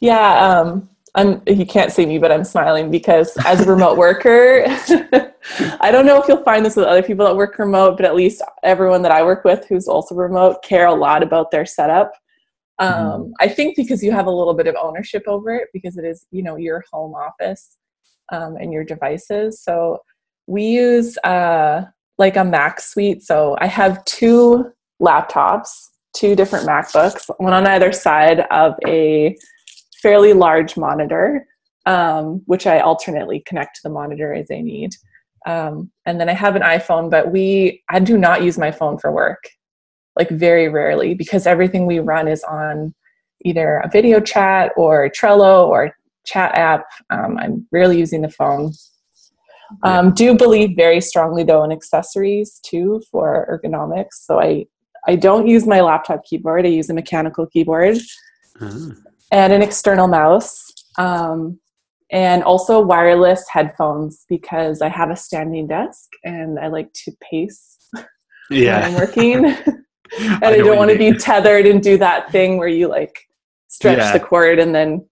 Yeah, 0.00 0.48
um, 0.48 0.88
I'm. 1.14 1.42
You 1.46 1.66
can't 1.66 1.92
see 1.92 2.06
me, 2.06 2.18
but 2.18 2.32
I'm 2.32 2.44
smiling 2.44 2.90
because 2.90 3.36
as 3.44 3.60
a 3.60 3.66
remote 3.66 3.98
worker, 3.98 4.64
I 5.80 5.90
don't 5.90 6.06
know 6.06 6.20
if 6.20 6.28
you'll 6.28 6.44
find 6.44 6.64
this 6.64 6.76
with 6.76 6.86
other 6.86 7.02
people 7.02 7.26
that 7.26 7.36
work 7.36 7.58
remote, 7.58 7.96
but 7.96 8.06
at 8.06 8.14
least 8.14 8.42
everyone 8.62 9.02
that 9.02 9.12
I 9.12 9.22
work 9.22 9.44
with 9.44 9.66
who's 9.66 9.86
also 9.86 10.14
remote 10.14 10.62
care 10.62 10.86
a 10.86 10.94
lot 10.94 11.22
about 11.22 11.50
their 11.50 11.66
setup. 11.66 12.12
Mm-hmm. 12.82 13.10
Um. 13.10 13.32
I 13.40 13.48
think 13.48 13.76
because 13.76 14.02
you 14.02 14.12
have 14.12 14.26
a 14.26 14.30
little 14.30 14.54
bit 14.54 14.66
of 14.66 14.74
ownership 14.80 15.22
over 15.26 15.54
it 15.54 15.68
because 15.72 15.96
it 15.96 16.04
is, 16.04 16.26
you 16.30 16.42
know, 16.42 16.56
your 16.56 16.84
home 16.92 17.14
office 17.14 17.78
um, 18.32 18.56
and 18.56 18.72
your 18.72 18.84
devices. 18.84 19.62
So 19.62 19.98
we 20.46 20.64
use 20.64 21.16
uh, 21.18 21.84
like 22.18 22.36
a 22.36 22.44
Mac 22.44 22.80
suite. 22.80 23.22
So 23.22 23.56
I 23.60 23.66
have 23.66 24.04
two 24.04 24.72
laptops, 25.00 25.90
two 26.14 26.34
different 26.34 26.66
MacBooks, 26.66 27.30
one 27.38 27.52
on 27.52 27.66
either 27.66 27.92
side 27.92 28.40
of 28.50 28.74
a 28.86 29.36
fairly 30.00 30.32
large 30.32 30.76
monitor, 30.76 31.46
um, 31.86 32.42
which 32.46 32.66
I 32.66 32.80
alternately 32.80 33.42
connect 33.46 33.76
to 33.76 33.80
the 33.84 33.90
monitor 33.90 34.34
as 34.34 34.50
I 34.50 34.60
need. 34.60 34.90
Um, 35.46 35.90
and 36.06 36.20
then 36.20 36.28
I 36.28 36.34
have 36.34 36.56
an 36.56 36.62
iPhone, 36.62 37.10
but 37.10 37.32
we 37.32 37.82
I 37.88 37.98
do 38.00 38.16
not 38.16 38.42
use 38.42 38.58
my 38.58 38.70
phone 38.70 38.98
for 38.98 39.12
work 39.12 39.42
like 40.16 40.28
very 40.30 40.68
rarely 40.68 41.14
because 41.14 41.46
everything 41.46 41.86
we 41.86 41.98
run 41.98 42.28
is 42.28 42.44
on 42.44 42.94
either 43.44 43.78
a 43.78 43.88
video 43.88 44.20
chat 44.20 44.72
or 44.76 45.08
Trello 45.10 45.66
or 45.66 45.92
chat 46.24 46.54
app. 46.54 46.84
Um, 47.10 47.38
I'm 47.38 47.66
rarely 47.72 47.98
using 47.98 48.22
the 48.22 48.30
phone. 48.30 48.72
Um, 49.84 50.12
do 50.12 50.36
believe 50.36 50.76
very 50.76 51.00
strongly 51.00 51.44
though 51.44 51.64
in 51.64 51.72
accessories 51.72 52.60
too 52.62 53.02
for 53.10 53.46
ergonomics. 53.50 54.14
So 54.24 54.38
I 54.38 54.66
I 55.06 55.16
don't 55.16 55.48
use 55.48 55.66
my 55.66 55.80
laptop 55.80 56.24
keyboard. 56.24 56.64
I 56.64 56.68
use 56.68 56.88
a 56.90 56.94
mechanical 56.94 57.46
keyboard 57.46 57.96
uh-huh. 58.60 58.90
and 59.32 59.52
an 59.52 59.62
external 59.62 60.06
mouse. 60.06 60.70
Um, 60.98 61.58
and 62.12 62.44
also 62.44 62.78
wireless 62.78 63.48
headphones 63.48 64.26
because 64.28 64.82
I 64.82 64.88
have 64.88 65.10
a 65.10 65.16
standing 65.16 65.66
desk 65.66 66.10
and 66.24 66.58
I 66.58 66.68
like 66.68 66.92
to 67.04 67.12
pace 67.22 67.78
yeah. 68.50 68.82
when 68.82 68.84
I'm 68.84 68.94
working. 68.94 69.56
and 70.20 70.44
I, 70.44 70.52
I 70.52 70.58
don't 70.58 70.76
want 70.76 70.90
to 70.90 70.98
be 70.98 71.12
tethered 71.12 71.66
and 71.66 71.82
do 71.82 71.98
that 71.98 72.30
thing 72.30 72.58
where 72.58 72.68
you 72.68 72.88
like 72.88 73.28
stretch 73.68 73.98
yeah. 73.98 74.12
the 74.12 74.20
cord 74.20 74.58
and 74.58 74.74
then 74.74 75.06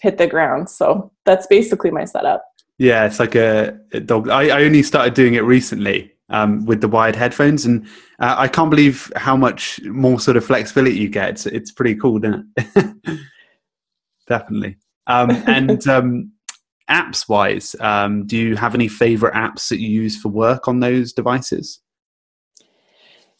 hit 0.00 0.18
the 0.18 0.26
ground. 0.26 0.70
So 0.70 1.12
that's 1.24 1.46
basically 1.46 1.90
my 1.90 2.04
setup. 2.04 2.44
Yeah, 2.78 3.06
it's 3.06 3.18
like 3.18 3.34
a, 3.34 3.78
a 3.92 4.00
dog. 4.00 4.28
I, 4.28 4.56
I, 4.60 4.62
only 4.62 4.84
started 4.84 5.14
doing 5.14 5.34
it 5.34 5.40
recently 5.40 6.12
um, 6.28 6.64
with 6.64 6.80
the 6.80 6.86
wired 6.86 7.16
headphones, 7.16 7.64
and 7.64 7.84
uh, 8.20 8.36
I 8.38 8.46
can't 8.46 8.70
believe 8.70 9.12
how 9.16 9.36
much 9.36 9.80
more 9.82 10.20
sort 10.20 10.36
of 10.36 10.44
flexibility 10.44 10.96
you 10.96 11.08
get. 11.08 11.30
It's, 11.30 11.46
it's 11.46 11.72
pretty 11.72 11.96
cool, 11.96 12.24
isn't 12.24 12.46
it? 12.56 13.20
Definitely. 14.28 14.76
Um, 15.08 15.30
and 15.48 15.88
um, 15.88 16.32
apps 16.88 17.28
wise, 17.28 17.74
um, 17.80 18.26
do 18.26 18.36
you 18.36 18.54
have 18.54 18.76
any 18.76 18.86
favorite 18.86 19.34
apps 19.34 19.68
that 19.70 19.80
you 19.80 19.88
use 19.88 20.20
for 20.20 20.28
work 20.28 20.68
on 20.68 20.78
those 20.78 21.12
devices? 21.12 21.80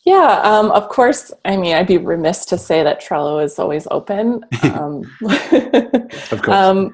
Yeah, 0.09 0.41
um, 0.43 0.71
of 0.71 0.89
course. 0.89 1.35
I 1.45 1.59
mean, 1.59 1.75
I'd 1.75 1.87
be 1.87 1.99
remiss 1.99 2.47
to 2.47 2.57
say 2.57 2.83
that 2.83 3.03
Trello 3.03 3.45
is 3.45 3.59
always 3.59 3.87
open. 3.91 4.43
Um, 4.63 5.03
of 5.23 6.43
course. 6.43 6.49
Um, 6.49 6.93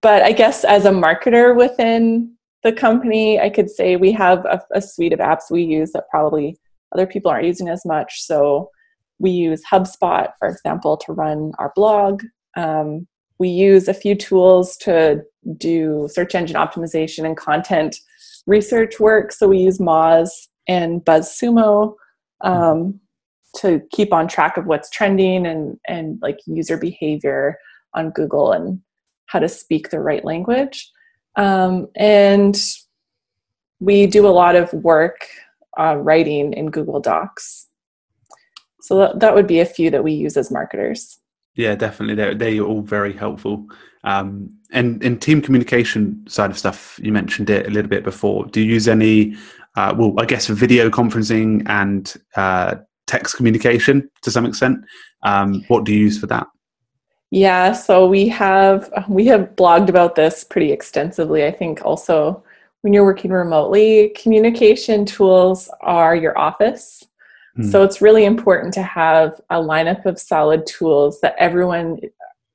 but 0.00 0.22
I 0.22 0.32
guess 0.32 0.64
as 0.64 0.84
a 0.84 0.90
marketer 0.90 1.56
within 1.56 2.34
the 2.64 2.72
company, 2.72 3.38
I 3.38 3.50
could 3.50 3.70
say 3.70 3.94
we 3.94 4.10
have 4.12 4.44
a, 4.46 4.60
a, 4.72 4.82
suite 4.82 5.12
of 5.12 5.20
apps 5.20 5.50
we 5.50 5.62
use 5.62 5.92
that 5.92 6.08
probably 6.10 6.56
other 6.92 7.06
people 7.06 7.30
aren't 7.30 7.46
using 7.46 7.68
as 7.68 7.84
much. 7.84 8.22
So 8.22 8.70
we 9.18 9.30
use 9.30 9.62
HubSpot, 9.70 10.30
for 10.38 10.48
example, 10.48 10.96
to 10.98 11.12
run 11.12 11.52
our 11.58 11.72
blog. 11.76 12.22
Um, 12.56 13.06
we 13.38 13.48
use 13.48 13.86
a 13.86 13.94
few 13.94 14.14
tools 14.16 14.76
to 14.78 15.22
do 15.56 16.08
search 16.10 16.34
engine 16.34 16.56
optimization 16.56 17.24
and 17.24 17.36
content 17.36 17.96
research 18.46 18.98
work. 18.98 19.32
So 19.32 19.48
we 19.48 19.58
use 19.58 19.78
Moz 19.78 20.30
and 20.66 21.04
BuzzSumo 21.04 21.94
um, 22.40 23.00
to 23.56 23.80
keep 23.90 24.12
on 24.12 24.28
track 24.28 24.56
of 24.56 24.66
what's 24.66 24.90
trending 24.90 25.46
and 25.46 25.78
and 25.88 26.18
like 26.22 26.38
user 26.46 26.76
behavior 26.76 27.58
on 27.94 28.10
Google 28.10 28.52
and 28.52 28.80
how 29.26 29.38
to 29.38 29.48
speak 29.48 29.90
the 29.90 30.00
right 30.00 30.24
language. 30.24 30.90
Um, 31.36 31.88
and 31.96 32.56
we 33.80 34.06
do 34.06 34.26
a 34.26 34.28
lot 34.28 34.56
of 34.56 34.72
work 34.72 35.26
uh, 35.78 35.96
writing 35.96 36.52
in 36.52 36.70
Google 36.70 37.00
Docs. 37.00 37.66
So 38.80 38.98
that, 38.98 39.20
that 39.20 39.34
would 39.34 39.46
be 39.46 39.60
a 39.60 39.66
few 39.66 39.90
that 39.90 40.04
we 40.04 40.12
use 40.12 40.36
as 40.36 40.50
marketers. 40.50 41.18
Yeah, 41.56 41.74
definitely. 41.74 42.14
They're, 42.14 42.34
they're 42.34 42.60
all 42.60 42.82
very 42.82 43.12
helpful. 43.12 43.66
Um, 44.04 44.50
and 44.70 45.02
in 45.02 45.18
team 45.18 45.42
communication 45.42 46.24
side 46.28 46.50
of 46.50 46.58
stuff, 46.58 47.00
you 47.02 47.12
mentioned 47.12 47.50
it 47.50 47.66
a 47.66 47.70
little 47.70 47.88
bit 47.88 48.04
before. 48.04 48.46
Do 48.46 48.60
you 48.60 48.72
use 48.72 48.88
any, 48.88 49.36
uh, 49.76 49.94
well, 49.96 50.14
I 50.18 50.24
guess 50.24 50.46
video 50.46 50.88
conferencing 50.90 51.62
and 51.68 52.12
uh, 52.34 52.76
text 53.06 53.36
communication 53.36 54.10
to 54.22 54.30
some 54.30 54.46
extent? 54.46 54.84
Um, 55.22 55.64
what 55.68 55.84
do 55.84 55.92
you 55.92 56.00
use 56.00 56.18
for 56.18 56.26
that? 56.28 56.46
Yeah, 57.30 57.72
so 57.72 58.06
we 58.06 58.28
have 58.28 58.90
we 59.08 59.26
have 59.26 59.56
blogged 59.56 59.88
about 59.88 60.14
this 60.14 60.44
pretty 60.44 60.72
extensively. 60.72 61.44
I 61.44 61.50
think 61.50 61.84
also 61.84 62.42
when 62.82 62.92
you're 62.92 63.04
working 63.04 63.32
remotely, 63.32 64.10
communication 64.10 65.04
tools 65.04 65.68
are 65.80 66.14
your 66.14 66.38
office. 66.38 67.04
Mm. 67.58 67.70
So 67.70 67.82
it's 67.82 68.00
really 68.00 68.24
important 68.24 68.72
to 68.74 68.82
have 68.82 69.40
a 69.50 69.56
lineup 69.56 70.06
of 70.06 70.20
solid 70.20 70.66
tools 70.66 71.20
that 71.20 71.34
everyone 71.36 71.98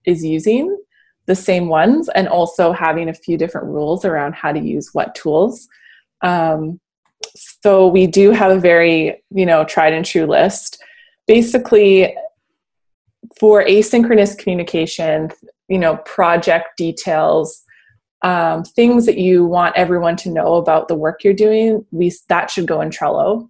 is 0.05 0.23
using 0.23 0.77
the 1.25 1.35
same 1.35 1.67
ones 1.67 2.09
and 2.09 2.27
also 2.27 2.71
having 2.71 3.09
a 3.09 3.13
few 3.13 3.37
different 3.37 3.67
rules 3.67 4.05
around 4.05 4.33
how 4.33 4.51
to 4.51 4.59
use 4.59 4.93
what 4.93 5.15
tools. 5.15 5.67
Um, 6.21 6.79
so 7.63 7.87
we 7.87 8.07
do 8.07 8.31
have 8.31 8.51
a 8.51 8.59
very, 8.59 9.21
you 9.29 9.45
know, 9.45 9.63
tried 9.63 9.93
and 9.93 10.05
true 10.05 10.25
list. 10.25 10.83
Basically, 11.27 12.15
for 13.39 13.63
asynchronous 13.63 14.37
communication, 14.37 15.29
you 15.67 15.77
know, 15.77 15.97
project 15.97 16.77
details, 16.77 17.63
um, 18.23 18.63
things 18.63 19.05
that 19.05 19.17
you 19.17 19.45
want 19.45 19.77
everyone 19.77 20.15
to 20.17 20.29
know 20.29 20.55
about 20.55 20.87
the 20.87 20.95
work 20.95 21.23
you're 21.23 21.33
doing, 21.33 21.85
we 21.91 22.11
that 22.29 22.49
should 22.49 22.67
go 22.67 22.81
in 22.81 22.89
Trello. 22.89 23.49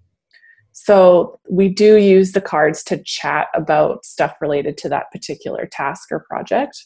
So 0.74 1.40
we 1.50 1.70
do 1.70 1.98
use 1.98 2.32
the 2.32 2.42
cards 2.42 2.84
to 2.84 3.02
chat 3.04 3.48
about 3.54 4.06
stuff 4.06 4.36
related 4.40 4.78
to 4.80 4.90
that 4.90 5.12
particular 5.12 5.66
task 5.66 6.12
or 6.12 6.22
project. 6.22 6.86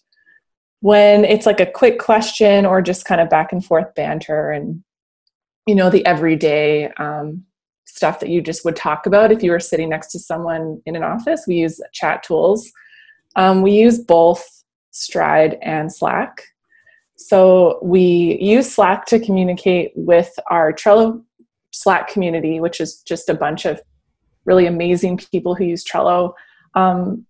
When 0.81 1.25
it's 1.25 1.45
like 1.45 1.59
a 1.59 1.65
quick 1.65 1.99
question 1.99 2.65
or 2.65 2.81
just 2.81 3.05
kind 3.05 3.21
of 3.21 3.29
back 3.29 3.51
and 3.51 3.63
forth 3.63 3.93
banter 3.95 4.51
and 4.51 4.83
you 5.65 5.75
know 5.75 5.89
the 5.89 6.05
everyday 6.05 6.89
um, 6.97 7.43
stuff 7.85 8.19
that 8.19 8.29
you 8.29 8.41
just 8.41 8.65
would 8.65 8.75
talk 8.75 9.05
about 9.05 9.31
if 9.31 9.41
you 9.41 9.51
were 9.51 9.59
sitting 9.59 9.89
next 9.89 10.11
to 10.11 10.19
someone 10.19 10.81
in 10.85 10.95
an 10.95 11.03
office, 11.03 11.45
we 11.47 11.55
use 11.55 11.79
chat 11.93 12.23
tools. 12.23 12.71
Um, 13.35 13.61
we 13.61 13.71
use 13.71 13.99
both 13.99 14.63
Stride 14.91 15.57
and 15.61 15.91
Slack. 15.91 16.43
So 17.17 17.79
we 17.81 18.37
use 18.41 18.71
Slack 18.71 19.05
to 19.07 19.19
communicate 19.19 19.91
with 19.95 20.37
our 20.49 20.73
Trello 20.73 21.23
Slack 21.71 22.07
community, 22.07 22.59
which 22.59 22.79
is 22.79 23.01
just 23.01 23.29
a 23.29 23.33
bunch 23.33 23.65
of 23.65 23.81
really 24.45 24.65
amazing 24.65 25.17
people 25.17 25.55
who 25.55 25.65
use 25.65 25.83
Trello 25.83 26.33
um, 26.75 27.25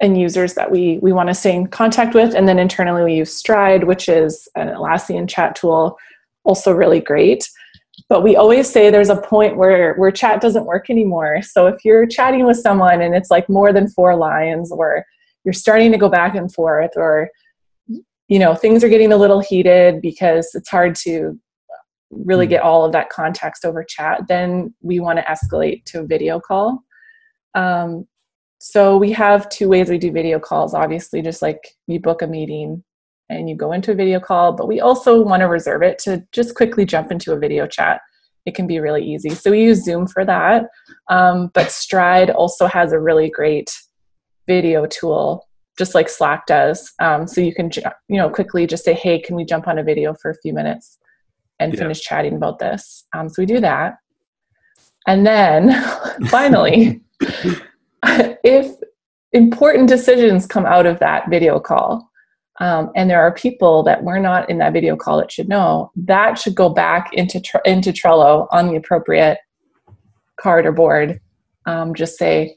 and 0.00 0.20
users 0.20 0.54
that 0.54 0.70
we 0.70 0.98
we 0.98 1.12
want 1.12 1.28
to 1.28 1.34
stay 1.34 1.54
in 1.54 1.68
contact 1.68 2.14
with. 2.14 2.34
And 2.34 2.48
then 2.48 2.58
internally, 2.58 3.04
we 3.04 3.14
use 3.14 3.32
Stride, 3.32 3.84
which 3.84 4.08
is 4.08 4.48
an 4.56 4.68
Atlassian 4.68 5.28
chat 5.28 5.54
tool, 5.54 5.96
also 6.44 6.72
really 6.72 7.00
great. 7.00 7.48
But 8.08 8.22
we 8.22 8.36
always 8.36 8.70
say 8.70 8.90
there's 8.90 9.10
a 9.10 9.20
point 9.20 9.56
where 9.56 9.94
where 9.94 10.10
chat 10.10 10.40
doesn't 10.40 10.66
work 10.66 10.90
anymore. 10.90 11.42
So 11.42 11.66
if 11.66 11.84
you're 11.84 12.06
chatting 12.06 12.46
with 12.46 12.56
someone 12.56 13.02
and 13.02 13.14
it's 13.14 13.30
like 13.30 13.48
more 13.48 13.72
than 13.72 13.88
four 13.88 14.16
lines, 14.16 14.72
or 14.72 15.04
you're 15.44 15.52
starting 15.52 15.92
to 15.92 15.98
go 15.98 16.08
back 16.08 16.34
and 16.34 16.52
forth, 16.52 16.92
or 16.96 17.30
you 18.28 18.38
know 18.38 18.54
things 18.54 18.82
are 18.82 18.88
getting 18.88 19.12
a 19.12 19.16
little 19.16 19.40
heated 19.40 20.00
because 20.00 20.50
it's 20.54 20.70
hard 20.70 20.94
to 20.96 21.38
really 22.10 22.46
hmm. 22.46 22.50
get 22.50 22.62
all 22.62 22.84
of 22.84 22.92
that 22.92 23.10
context 23.10 23.64
over 23.64 23.84
chat, 23.84 24.22
then 24.28 24.74
we 24.80 25.00
want 25.00 25.18
to 25.18 25.24
escalate 25.24 25.84
to 25.84 26.00
a 26.00 26.06
video 26.06 26.40
call. 26.40 26.82
Um, 27.54 28.06
so 28.58 28.96
we 28.96 29.10
have 29.12 29.48
two 29.48 29.68
ways 29.68 29.88
we 29.88 29.98
do 29.98 30.12
video 30.12 30.38
calls. 30.38 30.72
Obviously, 30.72 31.20
just 31.20 31.42
like 31.42 31.74
you 31.86 31.98
book 32.00 32.22
a 32.22 32.26
meeting 32.26 32.84
and 33.32 33.48
you 33.48 33.56
go 33.56 33.72
into 33.72 33.92
a 33.92 33.94
video 33.94 34.20
call, 34.20 34.52
but 34.52 34.68
we 34.68 34.80
also 34.80 35.20
want 35.20 35.40
to 35.40 35.46
reserve 35.46 35.82
it 35.82 35.98
to 36.00 36.24
just 36.32 36.54
quickly 36.54 36.84
jump 36.84 37.10
into 37.10 37.32
a 37.32 37.38
video 37.38 37.66
chat. 37.66 38.00
It 38.46 38.54
can 38.54 38.66
be 38.66 38.80
really 38.80 39.04
easy. 39.04 39.30
So 39.30 39.50
we 39.50 39.62
use 39.62 39.84
Zoom 39.84 40.06
for 40.06 40.24
that. 40.24 40.66
Um, 41.08 41.50
but 41.54 41.70
Stride 41.70 42.30
also 42.30 42.66
has 42.66 42.92
a 42.92 43.00
really 43.00 43.30
great 43.30 43.70
video 44.46 44.86
tool, 44.86 45.48
just 45.78 45.94
like 45.94 46.08
Slack 46.08 46.46
does. 46.46 46.92
Um, 47.00 47.26
so 47.26 47.40
you 47.40 47.54
can, 47.54 47.70
you 48.08 48.16
know, 48.16 48.28
quickly 48.28 48.66
just 48.66 48.84
say, 48.84 48.94
"Hey, 48.94 49.20
can 49.20 49.36
we 49.36 49.44
jump 49.44 49.68
on 49.68 49.78
a 49.78 49.84
video 49.84 50.14
for 50.14 50.30
a 50.30 50.38
few 50.42 50.52
minutes?" 50.52 50.98
and 51.62 51.72
yeah. 51.72 51.78
finish 51.78 52.00
chatting 52.00 52.34
about 52.34 52.58
this. 52.58 53.04
Um, 53.14 53.28
so 53.28 53.40
we 53.40 53.46
do 53.46 53.60
that. 53.60 53.96
And 55.06 55.26
then 55.26 55.72
finally, 56.28 57.00
if 58.02 58.74
important 59.32 59.88
decisions 59.88 60.46
come 60.46 60.66
out 60.66 60.86
of 60.86 60.98
that 60.98 61.30
video 61.30 61.58
call, 61.60 62.10
um, 62.60 62.90
and 62.94 63.08
there 63.08 63.20
are 63.20 63.32
people 63.32 63.82
that 63.84 64.04
were 64.04 64.18
not 64.18 64.50
in 64.50 64.58
that 64.58 64.72
video 64.72 64.96
call 64.96 65.18
that 65.18 65.32
should 65.32 65.48
know, 65.48 65.90
that 65.96 66.38
should 66.38 66.54
go 66.54 66.68
back 66.68 67.12
into 67.14 67.40
into 67.64 67.92
Trello 67.92 68.46
on 68.50 68.68
the 68.68 68.76
appropriate 68.76 69.38
card 70.36 70.66
or 70.66 70.72
board. 70.72 71.20
Um, 71.64 71.94
just 71.94 72.18
say, 72.18 72.56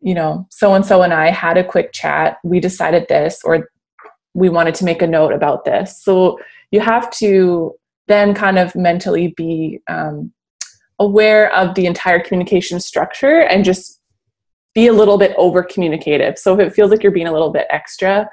you 0.00 0.14
know, 0.14 0.46
so 0.50 0.74
and 0.74 0.84
so 0.84 1.02
and 1.02 1.12
I 1.12 1.30
had 1.30 1.58
a 1.58 1.64
quick 1.64 1.92
chat. 1.92 2.38
We 2.42 2.58
decided 2.60 3.06
this, 3.08 3.42
or 3.44 3.68
we 4.34 4.48
wanted 4.48 4.74
to 4.76 4.84
make 4.84 5.02
a 5.02 5.06
note 5.06 5.32
about 5.32 5.64
this. 5.64 6.02
So 6.02 6.38
you 6.70 6.80
have 6.80 7.10
to 7.18 7.74
then 8.06 8.34
kind 8.34 8.58
of 8.58 8.74
mentally 8.74 9.34
be 9.36 9.80
um, 9.88 10.32
aware 10.98 11.54
of 11.54 11.74
the 11.74 11.86
entire 11.86 12.20
communication 12.20 12.80
structure 12.80 13.40
and 13.40 13.64
just 13.64 14.00
be 14.74 14.86
a 14.86 14.92
little 14.92 15.18
bit 15.18 15.34
over 15.36 15.62
communicative. 15.62 16.38
So 16.38 16.54
if 16.54 16.60
it 16.60 16.72
feels 16.72 16.90
like 16.90 17.02
you're 17.02 17.12
being 17.12 17.26
a 17.26 17.32
little 17.32 17.50
bit 17.50 17.66
extra 17.70 18.28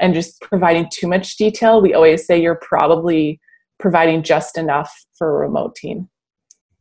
and 0.00 0.14
just 0.14 0.40
providing 0.40 0.88
too 0.92 1.06
much 1.06 1.36
detail, 1.36 1.80
we 1.80 1.94
always 1.94 2.26
say 2.26 2.40
you're 2.40 2.56
probably 2.56 3.40
providing 3.78 4.22
just 4.22 4.58
enough 4.58 4.92
for 5.16 5.28
a 5.36 5.46
remote 5.46 5.76
team. 5.76 6.08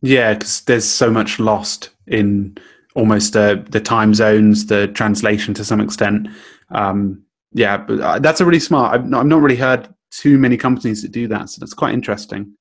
Yeah, 0.01 0.33
because 0.33 0.61
there's 0.61 0.87
so 0.87 1.11
much 1.11 1.39
lost 1.39 1.89
in 2.07 2.57
almost 2.95 3.35
uh, 3.35 3.57
the 3.69 3.81
time 3.81 4.13
zones, 4.13 4.65
the 4.65 4.87
translation 4.87 5.53
to 5.55 5.65
some 5.65 5.81
extent. 5.81 6.27
Um, 6.71 7.23
yeah, 7.53 7.77
but 7.77 7.99
uh, 7.99 8.19
that's 8.19 8.41
a 8.41 8.45
really 8.45 8.59
smart. 8.59 8.93
I've 8.93 9.07
not, 9.07 9.21
I've 9.21 9.27
not 9.27 9.41
really 9.41 9.55
heard 9.57 9.93
too 10.11 10.37
many 10.37 10.57
companies 10.57 11.01
that 11.01 11.11
do 11.11 11.27
that. 11.27 11.49
So 11.49 11.59
that's 11.59 11.73
quite 11.73 11.93
interesting. 11.93 12.55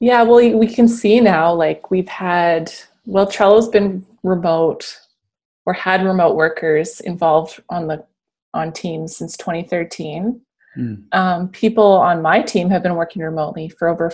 Yeah, 0.00 0.22
well, 0.22 0.58
we 0.58 0.66
can 0.66 0.88
see 0.88 1.20
now, 1.20 1.52
like 1.54 1.90
we've 1.90 2.08
had, 2.08 2.72
well, 3.06 3.26
Trello's 3.26 3.68
been 3.68 4.04
remote 4.22 4.98
or 5.66 5.72
had 5.72 6.04
remote 6.04 6.36
workers 6.36 7.00
involved 7.00 7.62
on 7.70 7.86
the 7.86 8.04
on 8.54 8.72
teams 8.72 9.16
since 9.16 9.36
2013. 9.36 10.40
Mm. 10.78 11.04
Um, 11.12 11.48
people 11.48 11.84
on 11.84 12.22
my 12.22 12.40
team 12.40 12.70
have 12.70 12.82
been 12.82 12.94
working 12.94 13.22
remotely 13.22 13.68
for 13.68 13.88
over, 13.88 14.10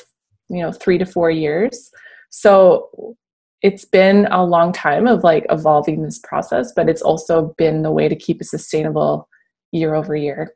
you 0.49 0.61
know, 0.63 0.73
three 0.73 0.99
to 0.99 1.07
four 1.07 1.31
years. 1.31 1.91
So 2.31 3.17
it's 3.63 3.85
been 3.85 4.27
a 4.31 4.45
long 4.45 4.73
time 4.73 5.07
of 5.07 5.23
like 5.23 5.47
evolving 5.51 6.03
this 6.03 6.19
process, 6.19 6.73
but 6.75 6.89
it's 6.89 7.03
also 7.03 7.55
been 7.59 7.83
the 7.83 7.93
way 7.93 8.09
to 8.09 8.17
keep 8.17 8.41
it 8.41 8.47
sustainable 8.47 9.29
year 9.73 9.95
over 9.95 10.17
year. 10.17 10.55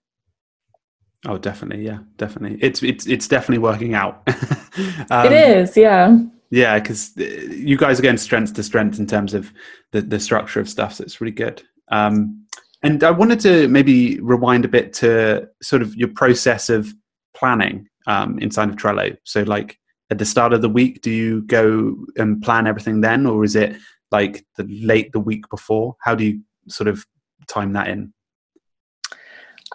Oh, 1.26 1.38
definitely. 1.38 1.84
Yeah, 1.84 2.00
definitely. 2.16 2.58
It's 2.60 2.82
it's 2.82 3.06
it's 3.06 3.28
definitely 3.28 3.58
working 3.58 3.94
out. 3.94 4.22
um, 5.10 5.26
it 5.26 5.32
is. 5.32 5.76
Yeah. 5.76 6.18
Yeah, 6.50 6.78
because 6.78 7.12
uh, 7.18 7.24
you 7.24 7.76
guys 7.76 7.98
are 7.98 8.02
getting 8.02 8.18
strength 8.18 8.54
to 8.54 8.62
strength 8.62 8.98
in 8.98 9.06
terms 9.06 9.32
of 9.32 9.52
the 9.92 10.02
the 10.02 10.20
structure 10.20 10.60
of 10.60 10.68
stuff. 10.68 10.94
So 10.94 11.04
it's 11.04 11.20
really 11.20 11.32
good. 11.32 11.62
Um, 11.90 12.46
and 12.84 13.02
I 13.02 13.10
wanted 13.10 13.40
to 13.40 13.66
maybe 13.68 14.20
rewind 14.20 14.64
a 14.66 14.68
bit 14.68 14.92
to 14.94 15.48
sort 15.62 15.80
of 15.80 15.96
your 15.96 16.08
process 16.08 16.68
of 16.68 16.92
planning 17.34 17.88
um, 18.06 18.38
inside 18.38 18.68
of 18.68 18.76
Trello. 18.76 19.16
So, 19.24 19.42
like 19.42 19.78
at 20.10 20.18
the 20.18 20.26
start 20.26 20.52
of 20.52 20.60
the 20.60 20.68
week, 20.68 21.00
do 21.00 21.10
you 21.10 21.42
go 21.42 21.96
and 22.16 22.42
plan 22.42 22.66
everything 22.66 23.00
then, 23.00 23.24
or 23.26 23.42
is 23.42 23.56
it 23.56 23.74
like 24.10 24.44
the 24.56 24.64
late 24.64 25.12
the 25.12 25.20
week 25.20 25.48
before? 25.48 25.96
How 26.00 26.14
do 26.14 26.24
you 26.24 26.40
sort 26.68 26.88
of 26.88 27.04
time 27.48 27.72
that 27.72 27.88
in? 27.88 28.12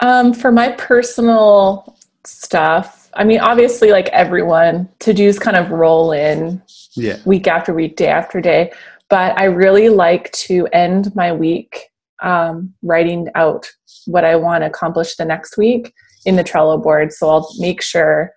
Um, 0.02 0.32
for 0.32 0.52
my 0.52 0.70
personal 0.74 1.98
stuff, 2.24 3.10
I 3.16 3.24
mean, 3.24 3.40
obviously, 3.40 3.90
like 3.92 4.10
everyone, 4.10 4.88
to 5.00 5.14
dos 5.14 5.40
kind 5.40 5.58
of 5.58 5.72
roll 5.72 6.12
in 6.12 6.62
yeah. 6.94 7.18
week 7.26 7.48
after 7.48 7.74
week, 7.74 7.96
day 7.96 8.08
after 8.08 8.40
day. 8.40 8.72
But 9.10 9.40
I 9.40 9.46
really 9.46 9.90
like 9.90 10.32
to 10.34 10.68
end 10.68 11.16
my 11.16 11.34
week 11.34 11.89
um, 12.22 12.74
writing 12.82 13.28
out 13.36 13.68
what 14.06 14.26
I 14.26 14.36
want 14.36 14.64
to 14.64 14.68
accomplish 14.68 15.16
the 15.16 15.26
next 15.26 15.58
week 15.58 15.94
in 16.26 16.36
the 16.36 16.44
Trello 16.44 16.82
board. 16.82 17.12
So 17.14 17.30
I'll 17.30 17.50
make 17.60 17.82
sure, 17.82 18.32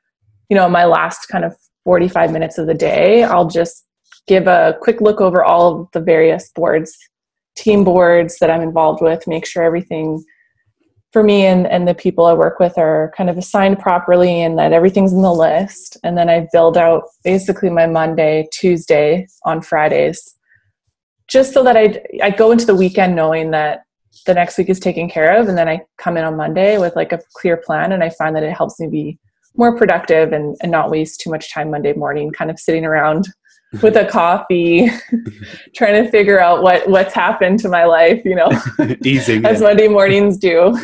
you 0.48 0.56
know, 0.56 0.68
my 0.68 0.84
last 0.84 1.26
kind 1.26 1.44
of 1.44 1.56
45 1.84 2.32
minutes 2.32 2.58
of 2.58 2.66
the 2.66 2.74
day, 2.74 3.24
I'll 3.24 3.48
just 3.48 3.84
give 4.26 4.46
a 4.46 4.76
quick 4.80 5.00
look 5.00 5.20
over 5.20 5.42
all 5.42 5.80
of 5.80 5.88
the 5.92 6.00
various 6.00 6.50
boards, 6.54 6.96
team 7.56 7.84
boards 7.84 8.38
that 8.38 8.50
I'm 8.50 8.62
involved 8.62 9.02
with, 9.02 9.26
make 9.26 9.46
sure 9.46 9.62
everything 9.62 10.24
for 11.12 11.22
me 11.22 11.44
and, 11.44 11.66
and 11.66 11.86
the 11.86 11.94
people 11.94 12.24
I 12.24 12.32
work 12.32 12.58
with 12.58 12.78
are 12.78 13.12
kind 13.16 13.28
of 13.28 13.36
assigned 13.36 13.78
properly 13.78 14.40
and 14.40 14.58
that 14.58 14.72
everything's 14.72 15.12
in 15.12 15.20
the 15.20 15.32
list. 15.32 15.98
And 16.02 16.16
then 16.16 16.30
I 16.30 16.48
build 16.52 16.78
out 16.78 17.04
basically 17.22 17.68
my 17.68 17.86
Monday, 17.86 18.48
Tuesday 18.50 19.26
on 19.44 19.60
Fridays, 19.60 20.34
just 21.32 21.54
so 21.54 21.64
that 21.64 21.76
I, 21.76 22.02
I 22.22 22.30
go 22.30 22.52
into 22.52 22.66
the 22.66 22.74
weekend 22.74 23.16
knowing 23.16 23.50
that 23.52 23.84
the 24.26 24.34
next 24.34 24.58
week 24.58 24.68
is 24.68 24.78
taken 24.78 25.08
care 25.08 25.34
of 25.36 25.48
and 25.48 25.56
then 25.56 25.68
i 25.68 25.80
come 25.96 26.16
in 26.18 26.24
on 26.24 26.36
monday 26.36 26.76
with 26.78 26.94
like 26.94 27.12
a 27.12 27.20
clear 27.32 27.56
plan 27.56 27.92
and 27.92 28.04
i 28.04 28.10
find 28.10 28.36
that 28.36 28.42
it 28.42 28.52
helps 28.52 28.78
me 28.78 28.88
be 28.88 29.18
more 29.56 29.76
productive 29.76 30.32
and, 30.32 30.56
and 30.62 30.70
not 30.70 30.90
waste 30.90 31.20
too 31.20 31.30
much 31.30 31.52
time 31.52 31.70
monday 31.70 31.94
morning 31.94 32.30
kind 32.30 32.50
of 32.50 32.58
sitting 32.58 32.84
around 32.84 33.26
with 33.82 33.96
a 33.96 34.04
coffee 34.04 34.90
trying 35.74 36.04
to 36.04 36.10
figure 36.10 36.38
out 36.38 36.62
what 36.62 36.86
what's 36.90 37.14
happened 37.14 37.58
to 37.58 37.70
my 37.70 37.84
life 37.84 38.20
you 38.22 38.34
know 38.34 38.50
easing 39.04 39.46
as 39.46 39.62
monday 39.62 39.88
mornings 39.88 40.36
do. 40.36 40.78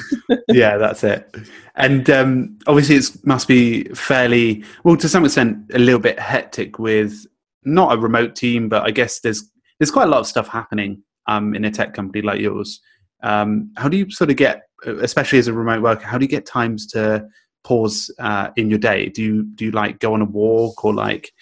Yeah 0.49 0.79
that's 0.79 1.05
it. 1.05 1.37
And 1.75 2.09
um, 2.09 2.59
obviously 2.67 2.97
it 2.97 3.27
must 3.27 3.47
be 3.47 3.85
fairly 3.91 4.65
well 4.85 4.97
to 4.97 5.09
some 5.09 5.27
extent 5.27 5.59
a 5.75 5.79
little 5.79 6.01
bit 6.01 6.19
hectic 6.19 6.79
with 6.79 7.27
not 7.65 7.93
a 7.95 8.01
remote 8.01 8.35
team 8.35 8.71
but 8.71 8.85
i 8.85 8.91
guess 8.91 9.21
there's 9.21 9.51
there's 9.79 9.91
quite 9.91 10.05
a 10.05 10.11
lot 10.11 10.21
of 10.21 10.27
stuff 10.27 10.49
happening 10.49 11.03
um, 11.27 11.55
in 11.55 11.65
a 11.65 11.71
tech 11.71 11.95
company 11.95 12.23
like 12.23 12.41
yours 12.41 12.81
um, 13.23 13.71
how 13.77 13.89
do 13.89 13.97
you 13.97 14.11
sort 14.11 14.31
of 14.31 14.37
get 14.37 14.63
especially 14.87 15.39
as 15.39 15.49
a 15.49 15.53
remote 15.53 15.83
worker 15.83 16.07
how 16.07 16.19
do 16.19 16.25
you 16.25 16.29
get 16.29 16.47
times 16.47 16.87
to 16.87 17.27
pause 17.65 18.11
uh, 18.21 18.51
in 18.57 18.71
your 18.71 18.79
day 18.79 19.09
do 19.09 19.23
you 19.23 19.43
do 19.55 19.67
you 19.67 19.71
like 19.73 19.99
go 19.99 20.15
on 20.15 20.23
a 20.23 20.25
walk 20.25 20.85
or 20.85 20.95
like 20.95 21.33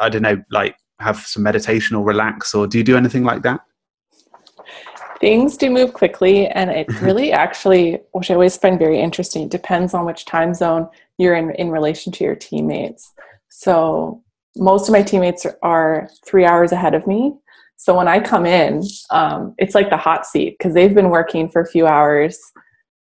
I 0.00 0.08
don't 0.08 0.22
know, 0.22 0.42
like 0.50 0.76
have 1.00 1.18
some 1.18 1.42
meditation 1.42 1.96
or 1.96 2.04
relax, 2.04 2.54
or 2.54 2.66
do 2.66 2.78
you 2.78 2.84
do 2.84 2.96
anything 2.96 3.24
like 3.24 3.42
that? 3.42 3.60
Things 5.20 5.56
do 5.56 5.70
move 5.70 5.92
quickly, 5.92 6.46
and 6.48 6.70
it 6.70 6.88
really 7.00 7.32
actually, 7.32 8.00
which 8.12 8.30
I 8.30 8.34
always 8.34 8.56
find 8.56 8.78
very 8.78 9.00
interesting, 9.00 9.48
depends 9.48 9.94
on 9.94 10.04
which 10.04 10.24
time 10.24 10.54
zone 10.54 10.88
you're 11.18 11.34
in 11.34 11.50
in 11.52 11.70
relation 11.70 12.12
to 12.12 12.24
your 12.24 12.36
teammates. 12.36 13.12
So 13.48 14.22
most 14.56 14.88
of 14.88 14.92
my 14.92 15.02
teammates 15.02 15.46
are 15.62 16.08
three 16.24 16.44
hours 16.44 16.72
ahead 16.72 16.94
of 16.94 17.06
me. 17.06 17.34
So 17.78 17.96
when 17.96 18.08
I 18.08 18.20
come 18.20 18.44
in, 18.44 18.82
um, 19.10 19.54
it's 19.56 19.74
like 19.74 19.88
the 19.88 19.96
hot 19.96 20.26
seat 20.26 20.56
because 20.58 20.74
they've 20.74 20.94
been 20.94 21.10
working 21.10 21.48
for 21.48 21.62
a 21.62 21.66
few 21.66 21.86
hours. 21.86 22.38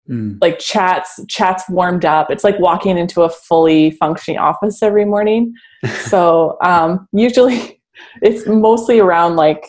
Mm. 0.10 0.38
Like 0.42 0.60
chats, 0.60 1.20
chats 1.28 1.64
warmed 1.70 2.06
up. 2.06 2.30
It's 2.30 2.44
like 2.44 2.60
walking 2.60 2.98
into 2.98 3.24
a 3.24 3.30
fully 3.30 3.92
functioning 3.92 4.40
office 4.40 4.84
every 4.84 5.06
morning 5.06 5.54
so 6.06 6.58
um, 6.64 7.08
usually 7.12 7.82
it's 8.22 8.48
mostly 8.48 9.00
around 9.00 9.36
like 9.36 9.66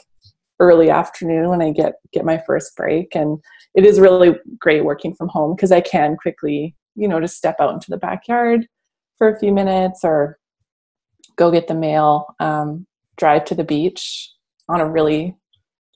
early 0.59 0.91
afternoon 0.91 1.49
when 1.51 1.61
I 1.61 1.71
get 1.71 1.95
get 2.13 2.25
my 2.25 2.43
first 2.47 2.77
break, 2.77 3.15
and 3.15 3.39
it 3.75 3.85
is 3.85 4.01
really 4.01 4.37
great 4.59 4.85
working 4.85 5.15
from 5.15 5.29
home 5.29 5.55
because 5.55 5.73
I 5.73 5.81
can 5.81 6.17
quickly, 6.17 6.75
you 6.95 7.09
know, 7.09 7.21
just 7.21 7.37
step 7.37 7.57
out 7.61 7.75
into 7.75 7.91
the 7.91 7.99
backyard 7.99 8.67
for 9.19 9.29
a 9.29 9.39
few 9.39 9.53
minutes 9.53 10.01
or 10.03 10.39
go 11.37 11.51
get 11.51 11.69
the 11.69 11.75
mail, 11.75 12.35
um, 12.41 12.87
drive 13.17 13.45
to 13.47 13.55
the 13.55 13.65
beach 13.65 14.31
on 14.69 14.81
a 14.81 14.89
really 14.89 15.37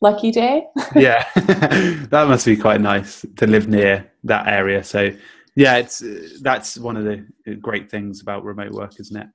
lucky 0.01 0.31
day. 0.31 0.65
yeah, 0.95 1.27
that 1.35 2.27
must 2.29 2.47
be 2.47 2.57
quite 2.57 2.81
nice 2.81 3.25
to 3.37 3.47
live 3.47 3.69
near 3.69 4.11
that 4.25 4.47
area. 4.47 4.83
So, 4.85 5.11
yeah, 5.57 5.77
it's 5.77 6.03
that's 6.41 6.79
one 6.79 6.97
of 6.97 7.05
the 7.05 7.57
great 7.57 7.91
things 7.91 8.21
about 8.21 8.45
remote 8.45 8.73
work, 8.73 8.99
isn't 8.99 9.17
it? 9.17 9.29